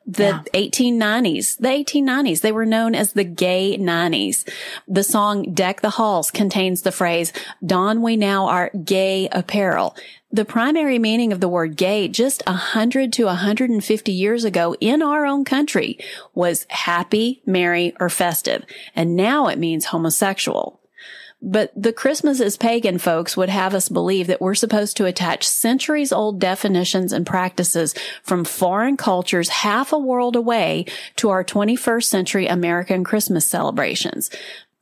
the 0.07 0.23
yeah. 0.23 0.43
1890s, 0.55 1.59
the 1.59 1.69
1890s, 1.69 2.41
they 2.41 2.53
were 2.53 2.67
known 2.67 2.95
as 2.95 3.12
the 3.12 3.25
gay 3.25 3.79
90s. 3.79 4.49
The 4.88 5.05
song 5.05 5.55
Deck 5.55 5.81
the 5.81 5.91
Halls 5.91 6.31
contains 6.31 6.83
the 6.83 6.93
phrase, 6.93 7.33
don 7.65 8.03
we 8.03 8.17
now 8.17 8.47
our 8.47 8.71
gay 8.71 9.29
apparel. 9.31 9.97
The 10.31 10.45
primary 10.45 10.99
meaning 10.99 11.33
of 11.33 11.41
the 11.41 11.49
word 11.49 11.77
gay 11.77 12.09
just 12.09 12.43
100 12.47 13.12
to 13.15 13.27
150 13.27 14.12
years 14.12 14.45
ago 14.45 14.75
in 14.81 15.03
our 15.03 15.27
own 15.27 15.45
country 15.45 15.99
was 16.35 16.67
happy, 16.71 17.43
merry, 17.45 17.95
or 18.01 18.09
festive. 18.09 18.65
And 18.97 19.15
now 19.15 19.49
it 19.49 19.59
means 19.59 19.87
homosexual. 19.87 20.82
But 21.44 21.72
the 21.74 21.92
Christmas 21.92 22.38
is 22.38 22.57
pagan 22.57 22.98
folks 22.98 23.37
would 23.37 23.48
have 23.48 23.74
us 23.74 23.88
believe 23.88 24.28
that 24.28 24.40
we're 24.40 24.55
supposed 24.55 24.96
to 24.98 25.07
attach 25.07 25.46
centuries 25.46 26.12
old 26.12 26.38
definitions 26.38 27.12
and 27.12 27.26
practices 27.26 27.96
from 28.22 28.44
foreign 28.44 28.96
cultures 28.96 29.48
half 29.48 29.92
a 29.92 29.98
world 29.98 30.37
away 30.37 30.87
to 31.16 31.31
our 31.31 31.42
21st 31.42 32.05
century 32.05 32.46
American 32.46 33.02
Christmas 33.02 33.44
celebrations. 33.44 34.31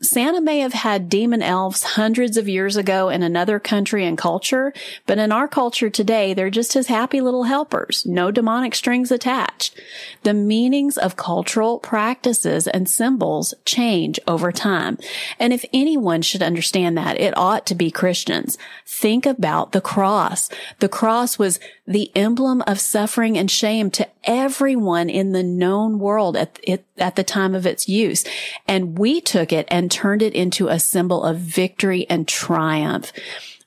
Santa 0.02 0.40
may 0.40 0.60
have 0.60 0.72
had 0.72 1.10
demon 1.10 1.42
elves 1.42 1.82
hundreds 1.82 2.38
of 2.38 2.48
years 2.48 2.76
ago 2.76 3.10
in 3.10 3.22
another 3.22 3.60
country 3.60 4.06
and 4.06 4.16
culture, 4.16 4.72
but 5.04 5.18
in 5.18 5.30
our 5.30 5.46
culture 5.46 5.90
today, 5.90 6.32
they're 6.32 6.48
just 6.48 6.72
his 6.72 6.86
happy 6.86 7.20
little 7.20 7.44
helpers, 7.44 8.06
no 8.06 8.30
demonic 8.30 8.74
strings 8.74 9.12
attached. 9.12 9.78
The 10.22 10.32
meanings 10.32 10.96
of 10.96 11.16
cultural 11.16 11.78
practices 11.78 12.66
and 12.66 12.88
symbols 12.88 13.52
change 13.66 14.18
over 14.26 14.52
time. 14.52 14.96
And 15.38 15.52
if 15.52 15.66
anyone 15.70 16.22
should 16.22 16.42
understand 16.42 16.96
that, 16.96 17.20
it 17.20 17.36
ought 17.36 17.66
to 17.66 17.74
be 17.74 17.90
Christians. 17.90 18.56
Think 18.86 19.26
about 19.26 19.72
the 19.72 19.82
cross. 19.82 20.48
The 20.78 20.88
cross 20.88 21.38
was 21.38 21.60
the 21.90 22.12
emblem 22.14 22.62
of 22.68 22.78
suffering 22.78 23.36
and 23.36 23.50
shame 23.50 23.90
to 23.90 24.08
everyone 24.22 25.10
in 25.10 25.32
the 25.32 25.42
known 25.42 25.98
world 25.98 26.36
at, 26.36 26.60
it, 26.62 26.86
at 26.96 27.16
the 27.16 27.24
time 27.24 27.52
of 27.52 27.66
its 27.66 27.88
use. 27.88 28.24
And 28.68 28.96
we 28.96 29.20
took 29.20 29.52
it 29.52 29.66
and 29.68 29.90
turned 29.90 30.22
it 30.22 30.32
into 30.32 30.68
a 30.68 30.78
symbol 30.78 31.24
of 31.24 31.38
victory 31.38 32.08
and 32.08 32.28
triumph. 32.28 33.12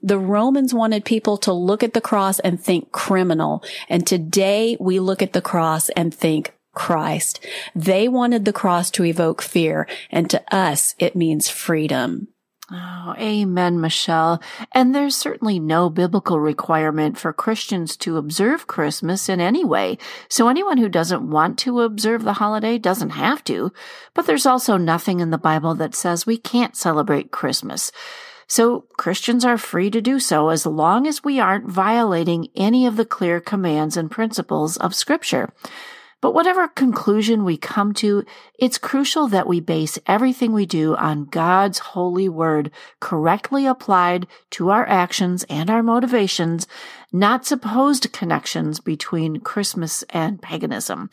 The 0.01 0.17
Romans 0.17 0.73
wanted 0.73 1.03
people 1.03 1.37
to 1.39 1.51
look 1.51 1.83
at 1.83 1.93
the 1.93 2.01
cross 2.01 2.39
and 2.39 2.61
think 2.61 2.93
criminal. 2.93 3.61
And 3.89 4.07
today 4.07 4.77
we 4.79 5.01
look 5.01 5.21
at 5.21 5.33
the 5.33 5.41
cross 5.41 5.89
and 5.89 6.13
think 6.13 6.53
Christ. 6.73 7.45
They 7.75 8.07
wanted 8.07 8.45
the 8.45 8.53
cross 8.53 8.89
to 8.91 9.03
evoke 9.03 9.41
fear. 9.41 9.87
And 10.09 10.29
to 10.29 10.41
us, 10.53 10.95
it 10.97 11.15
means 11.15 11.49
freedom. 11.49 12.29
Oh, 12.71 13.13
amen, 13.17 13.81
Michelle. 13.81 14.41
And 14.71 14.95
there's 14.95 15.17
certainly 15.17 15.59
no 15.59 15.89
biblical 15.89 16.39
requirement 16.39 17.17
for 17.17 17.33
Christians 17.33 17.97
to 17.97 18.15
observe 18.15 18.67
Christmas 18.67 19.27
in 19.27 19.41
any 19.41 19.65
way. 19.65 19.97
So 20.29 20.47
anyone 20.47 20.77
who 20.77 20.87
doesn't 20.87 21.29
want 21.29 21.59
to 21.59 21.81
observe 21.81 22.23
the 22.23 22.33
holiday 22.33 22.77
doesn't 22.77 23.11
have 23.11 23.43
to. 23.45 23.73
But 24.13 24.27
there's 24.27 24.45
also 24.45 24.77
nothing 24.77 25.19
in 25.19 25.29
the 25.29 25.37
Bible 25.37 25.75
that 25.75 25.93
says 25.93 26.25
we 26.25 26.37
can't 26.37 26.75
celebrate 26.75 27.31
Christmas. 27.31 27.91
So 28.47 28.85
Christians 28.97 29.43
are 29.43 29.57
free 29.57 29.89
to 29.89 30.01
do 30.01 30.19
so 30.19 30.49
as 30.49 30.65
long 30.65 31.05
as 31.05 31.23
we 31.23 31.39
aren't 31.39 31.69
violating 31.69 32.47
any 32.55 32.85
of 32.85 32.95
the 32.95 33.05
clear 33.05 33.41
commands 33.41 33.97
and 33.97 34.09
principles 34.09 34.77
of 34.77 34.95
Scripture. 34.95 35.53
But 36.23 36.33
whatever 36.33 36.69
conclusion 36.69 37.43
we 37.43 37.57
come 37.57 37.93
to, 37.95 38.23
it's 38.57 38.77
crucial 38.77 39.27
that 39.27 39.45
we 39.45 39.59
base 39.59 39.99
everything 40.07 40.53
we 40.53 40.65
do 40.65 40.95
on 40.95 41.25
God's 41.25 41.79
holy 41.79 42.29
word 42.29 42.71
correctly 43.01 43.65
applied 43.65 44.27
to 44.51 44.69
our 44.69 44.87
actions 44.87 45.43
and 45.49 45.69
our 45.69 45.83
motivations, 45.83 46.65
not 47.13 47.45
supposed 47.45 48.11
connections 48.11 48.79
between 48.79 49.39
Christmas 49.39 50.03
and 50.09 50.41
paganism. 50.41 51.11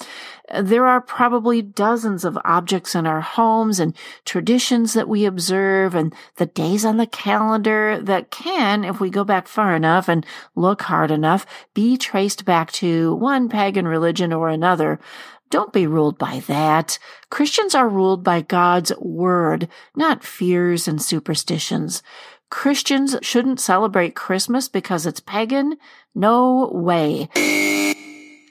There 0.61 0.87
are 0.87 1.03
probably 1.03 1.61
dozens 1.61 2.25
of 2.25 2.39
objects 2.43 2.95
in 2.95 3.07
our 3.07 3.21
homes 3.21 3.79
and 3.79 3.95
traditions 4.25 4.95
that 4.95 5.09
we 5.09 5.27
observe 5.27 5.95
and 5.95 6.15
the 6.37 6.47
days 6.47 6.87
on 6.87 6.97
the 6.97 7.07
calendar 7.07 8.01
that 8.01 8.31
can, 8.31 8.83
if 8.83 8.99
we 8.99 9.11
go 9.11 9.25
back 9.25 9.47
far 9.47 9.77
enough 9.77 10.09
and 10.09 10.25
look 10.57 10.83
hard 10.83 11.11
enough, 11.11 11.45
be 11.75 11.99
traced 11.99 12.47
back 12.47 12.73
to 12.73 13.15
one 13.17 13.51
pagan 13.51 13.87
religion 13.87 14.33
or 14.33 14.49
another. 14.49 14.99
Don't 15.51 15.73
be 15.73 15.87
ruled 15.87 16.17
by 16.17 16.41
that. 16.47 16.99
Christians 17.29 17.75
are 17.75 17.89
ruled 17.89 18.23
by 18.23 18.41
God's 18.41 18.97
word, 18.99 19.69
not 19.97 20.23
fears 20.23 20.87
and 20.87 21.03
superstitions. 21.03 22.05
Christians 22.51 23.17
shouldn't 23.23 23.61
celebrate 23.61 24.15
Christmas 24.15 24.69
because 24.69 25.07
it's 25.07 25.21
pagan? 25.21 25.77
No 26.15 26.71
way. 26.73 27.29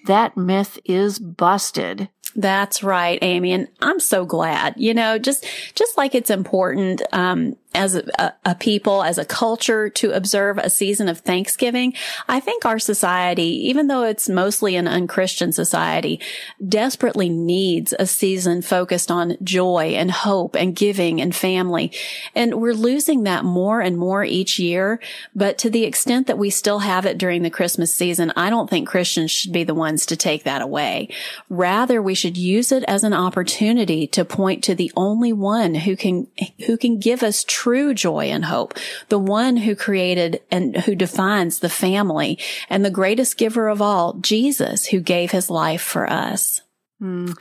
That 0.06 0.36
myth 0.36 0.80
is 0.86 1.20
busted. 1.20 2.10
That's 2.36 2.84
right, 2.84 3.20
Amy. 3.22 3.52
And 3.52 3.68
I'm 3.82 4.00
so 4.00 4.26
glad, 4.26 4.76
you 4.78 4.94
know, 4.94 5.20
just, 5.20 5.46
just 5.76 5.98
like 5.98 6.16
it's 6.16 6.30
important, 6.30 7.02
um, 7.12 7.56
as 7.76 7.96
a, 7.96 8.34
a, 8.46 8.56
people, 8.56 9.04
as 9.04 9.20
a 9.20 9.26
culture 9.26 9.90
to 9.90 10.12
observe 10.12 10.58
a 10.58 10.72
season 10.72 11.08
of 11.08 11.20
Thanksgiving. 11.20 11.94
I 12.28 12.40
think 12.40 12.66
our 12.66 12.80
society, 12.80 13.68
even 13.68 13.88
though 13.88 14.04
it's 14.04 14.28
mostly 14.28 14.76
an 14.76 14.88
unchristian 14.88 15.52
society, 15.52 16.20
desperately 16.68 17.30
needs 17.30 17.94
a 18.00 18.08
season 18.08 18.64
focused 18.64 19.12
on 19.12 19.38
joy 19.44 19.94
and 19.96 20.10
hope 20.10 20.56
and 20.56 20.76
giving 20.76 21.22
and 21.22 21.36
family. 21.36 21.92
And 22.34 22.56
we're 22.56 22.74
losing 22.74 23.24
that 23.24 23.46
more 23.46 23.82
and 23.82 23.98
more 23.98 24.24
each 24.24 24.58
year. 24.58 25.00
But 25.36 25.60
to 25.60 25.70
the 25.70 25.84
extent 25.84 26.26
that 26.26 26.40
we 26.40 26.50
still 26.50 26.80
have 26.80 27.06
it 27.06 27.20
during 27.20 27.44
the 27.44 27.52
Christmas 27.52 27.96
season, 27.96 28.34
I 28.36 28.50
don't 28.50 28.70
think 28.70 28.88
Christians 28.88 29.30
should 29.30 29.54
be 29.54 29.64
the 29.64 29.76
ones 29.76 30.08
to 30.08 30.16
take 30.16 30.44
that 30.44 30.64
away. 30.64 31.10
Rather, 31.50 32.02
we 32.02 32.16
should 32.16 32.36
use 32.36 32.72
it 32.72 32.84
as 32.86 33.04
an 33.04 33.14
opportunity 33.14 34.08
to 34.08 34.26
point 34.26 34.64
to 34.64 34.74
the 34.74 34.92
only 34.96 35.32
one 35.32 35.76
who 35.76 35.96
can, 35.96 36.28
who 36.66 36.76
can 36.76 36.98
give 36.98 37.22
us 37.22 37.44
true 37.60 37.94
joy 37.94 38.26
and 38.26 38.46
hope, 38.46 38.74
the 39.10 39.20
one 39.20 39.58
who 39.58 39.76
created 39.76 40.42
and 40.50 40.78
who 40.78 40.96
defines 40.96 41.60
the 41.60 41.70
family 41.70 42.40
and 42.70 42.86
the 42.86 42.90
greatest 42.90 43.38
giver 43.38 43.68
of 43.68 43.82
all, 43.82 44.14
Jesus, 44.14 44.86
who 44.86 45.02
gave 45.02 45.32
his 45.32 45.50
life 45.50 45.82
for 45.82 46.10
us. 46.10 46.62
Mm. 47.02 47.38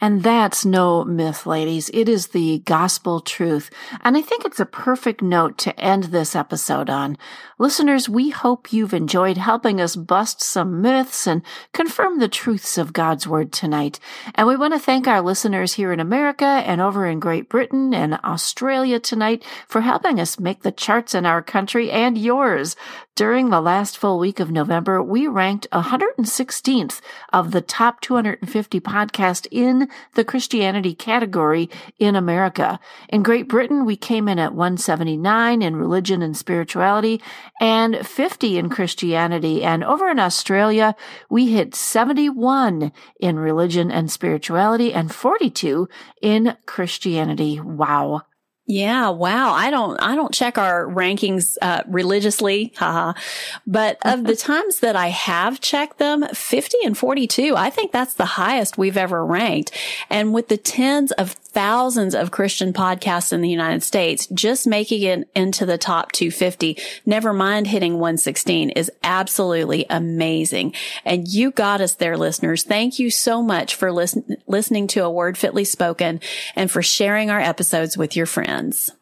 And 0.00 0.22
that's 0.22 0.64
no 0.64 1.04
myth, 1.04 1.44
ladies. 1.44 1.90
It 1.92 2.08
is 2.08 2.28
the 2.28 2.60
gospel 2.60 3.20
truth. 3.20 3.70
And 4.00 4.16
I 4.16 4.22
think 4.22 4.46
it's 4.46 4.60
a 4.60 4.64
perfect 4.64 5.20
note 5.20 5.58
to 5.58 5.78
end 5.78 6.04
this 6.04 6.34
episode 6.34 6.88
on. 6.88 7.18
Listeners, 7.58 8.08
we 8.08 8.30
hope 8.30 8.72
you've 8.72 8.94
enjoyed 8.94 9.36
helping 9.36 9.78
us 9.78 9.96
bust 9.96 10.40
some 10.40 10.80
myths 10.80 11.26
and 11.26 11.42
confirm 11.74 12.18
the 12.18 12.28
truths 12.28 12.78
of 12.78 12.94
God's 12.94 13.26
Word 13.26 13.52
tonight. 13.52 14.00
And 14.34 14.46
we 14.46 14.56
want 14.56 14.72
to 14.72 14.80
thank 14.80 15.06
our 15.06 15.20
listeners 15.20 15.74
here 15.74 15.92
in 15.92 16.00
America 16.00 16.46
and 16.46 16.80
over 16.80 17.04
in 17.04 17.20
Great 17.20 17.50
Britain 17.50 17.92
and 17.92 18.14
Australia 18.24 18.98
tonight 19.00 19.44
for 19.68 19.82
helping 19.82 20.18
us 20.18 20.40
make 20.40 20.62
the 20.62 20.72
charts 20.72 21.14
in 21.14 21.26
our 21.26 21.42
country 21.42 21.90
and 21.90 22.16
yours. 22.16 22.74
During 23.16 23.50
the 23.50 23.60
last 23.60 23.98
full 23.98 24.18
week 24.18 24.40
of 24.40 24.50
November, 24.50 25.02
we 25.02 25.26
ranked 25.26 25.68
116th 25.72 27.02
of 27.34 27.50
the 27.50 27.60
top 27.60 28.00
250 28.00 28.80
podcasts 28.80 29.46
in 29.50 29.89
the 30.14 30.24
Christianity 30.24 30.94
category 30.94 31.68
in 31.98 32.16
America. 32.16 32.78
In 33.08 33.22
Great 33.22 33.48
Britain, 33.48 33.84
we 33.84 33.96
came 33.96 34.28
in 34.28 34.38
at 34.38 34.54
179 34.54 35.62
in 35.62 35.76
religion 35.76 36.22
and 36.22 36.36
spirituality 36.36 37.20
and 37.60 38.06
50 38.06 38.58
in 38.58 38.68
Christianity. 38.70 39.62
And 39.62 39.84
over 39.84 40.08
in 40.08 40.18
Australia, 40.18 40.94
we 41.28 41.52
hit 41.52 41.74
71 41.74 42.92
in 43.18 43.38
religion 43.38 43.90
and 43.90 44.10
spirituality 44.10 44.92
and 44.92 45.14
42 45.14 45.88
in 46.22 46.56
Christianity. 46.66 47.60
Wow. 47.60 48.22
Yeah, 48.70 49.08
wow. 49.08 49.52
I 49.52 49.72
don't 49.72 50.00
I 50.00 50.14
don't 50.14 50.32
check 50.32 50.56
our 50.56 50.86
rankings 50.86 51.58
uh, 51.60 51.82
religiously, 51.88 52.72
haha. 52.76 53.14
But 53.66 53.98
of 54.02 54.22
the 54.22 54.36
times 54.50 54.78
that 54.78 54.94
I 54.94 55.08
have 55.08 55.60
checked 55.60 55.98
them, 55.98 56.24
50 56.32 56.78
and 56.84 56.96
42, 56.96 57.56
I 57.56 57.68
think 57.68 57.90
that's 57.90 58.14
the 58.14 58.24
highest 58.24 58.78
we've 58.78 58.96
ever 58.96 59.26
ranked. 59.26 59.72
And 60.08 60.32
with 60.32 60.46
the 60.46 60.56
tens 60.56 61.10
of 61.12 61.34
thousands 61.50 62.14
of 62.14 62.30
Christian 62.30 62.72
podcasts 62.72 63.32
in 63.32 63.40
the 63.40 63.48
United 63.48 63.82
States, 63.82 64.26
just 64.28 64.66
making 64.66 65.02
it 65.02 65.28
into 65.34 65.66
the 65.66 65.78
top 65.78 66.12
250, 66.12 66.78
never 67.06 67.32
mind 67.32 67.66
hitting 67.66 67.94
116 67.94 68.70
is 68.70 68.90
absolutely 69.02 69.86
amazing. 69.90 70.74
And 71.04 71.28
you 71.28 71.50
got 71.50 71.80
us 71.80 71.94
there, 71.94 72.16
listeners. 72.16 72.62
Thank 72.64 72.98
you 72.98 73.10
so 73.10 73.42
much 73.42 73.74
for 73.74 73.92
listen- 73.92 74.36
listening 74.46 74.86
to 74.88 75.04
a 75.04 75.10
word 75.10 75.36
fitly 75.38 75.64
spoken 75.64 76.20
and 76.56 76.70
for 76.70 76.82
sharing 76.82 77.30
our 77.30 77.40
episodes 77.40 77.96
with 77.96 78.16
your 78.16 78.26
friends 78.26 78.40
friends. 78.60 78.99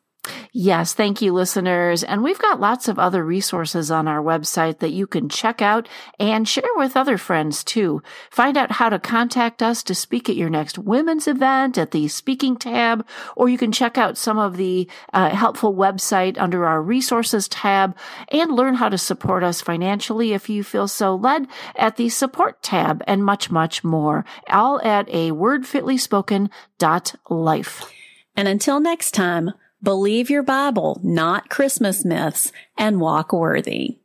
Yes, 0.52 0.94
thank 0.94 1.22
you, 1.22 1.32
listeners. 1.32 2.02
And 2.02 2.22
we've 2.22 2.38
got 2.38 2.60
lots 2.60 2.88
of 2.88 2.98
other 2.98 3.24
resources 3.24 3.90
on 3.90 4.08
our 4.08 4.22
website 4.22 4.78
that 4.78 4.92
you 4.92 5.06
can 5.06 5.28
check 5.28 5.60
out 5.62 5.88
and 6.18 6.48
share 6.48 6.64
with 6.76 6.96
other 6.96 7.18
friends 7.18 7.62
too. 7.62 8.02
Find 8.30 8.56
out 8.56 8.72
how 8.72 8.88
to 8.88 8.98
contact 8.98 9.62
us 9.62 9.82
to 9.84 9.94
speak 9.94 10.28
at 10.28 10.34
your 10.36 10.50
next 10.50 10.78
women's 10.78 11.28
event 11.28 11.78
at 11.78 11.92
the 11.92 12.08
speaking 12.08 12.56
tab, 12.56 13.06
or 13.36 13.48
you 13.48 13.56
can 13.58 13.70
check 13.72 13.98
out 13.98 14.18
some 14.18 14.38
of 14.38 14.56
the 14.56 14.88
uh, 15.12 15.30
helpful 15.30 15.74
website 15.74 16.36
under 16.38 16.66
our 16.66 16.82
resources 16.82 17.46
tab 17.48 17.96
and 18.30 18.52
learn 18.52 18.74
how 18.74 18.88
to 18.88 18.98
support 18.98 19.44
us 19.44 19.60
financially 19.60 20.32
if 20.32 20.48
you 20.48 20.64
feel 20.64 20.88
so 20.88 21.14
led 21.14 21.46
at 21.76 21.96
the 21.96 22.08
support 22.08 22.62
tab 22.62 23.04
and 23.06 23.22
much, 23.24 23.50
much 23.50 23.84
more. 23.84 24.24
All 24.48 24.80
at 24.82 25.06
a 25.08 25.32
wordfitlyspoken.life. 25.32 27.92
And 28.36 28.46
until 28.46 28.78
next 28.80 29.12
time, 29.12 29.52
believe 29.82 30.30
your 30.30 30.42
Bible, 30.42 31.00
not 31.02 31.48
Christmas 31.48 32.04
myths, 32.04 32.52
and 32.76 33.00
walk 33.00 33.32
worthy. 33.32 33.97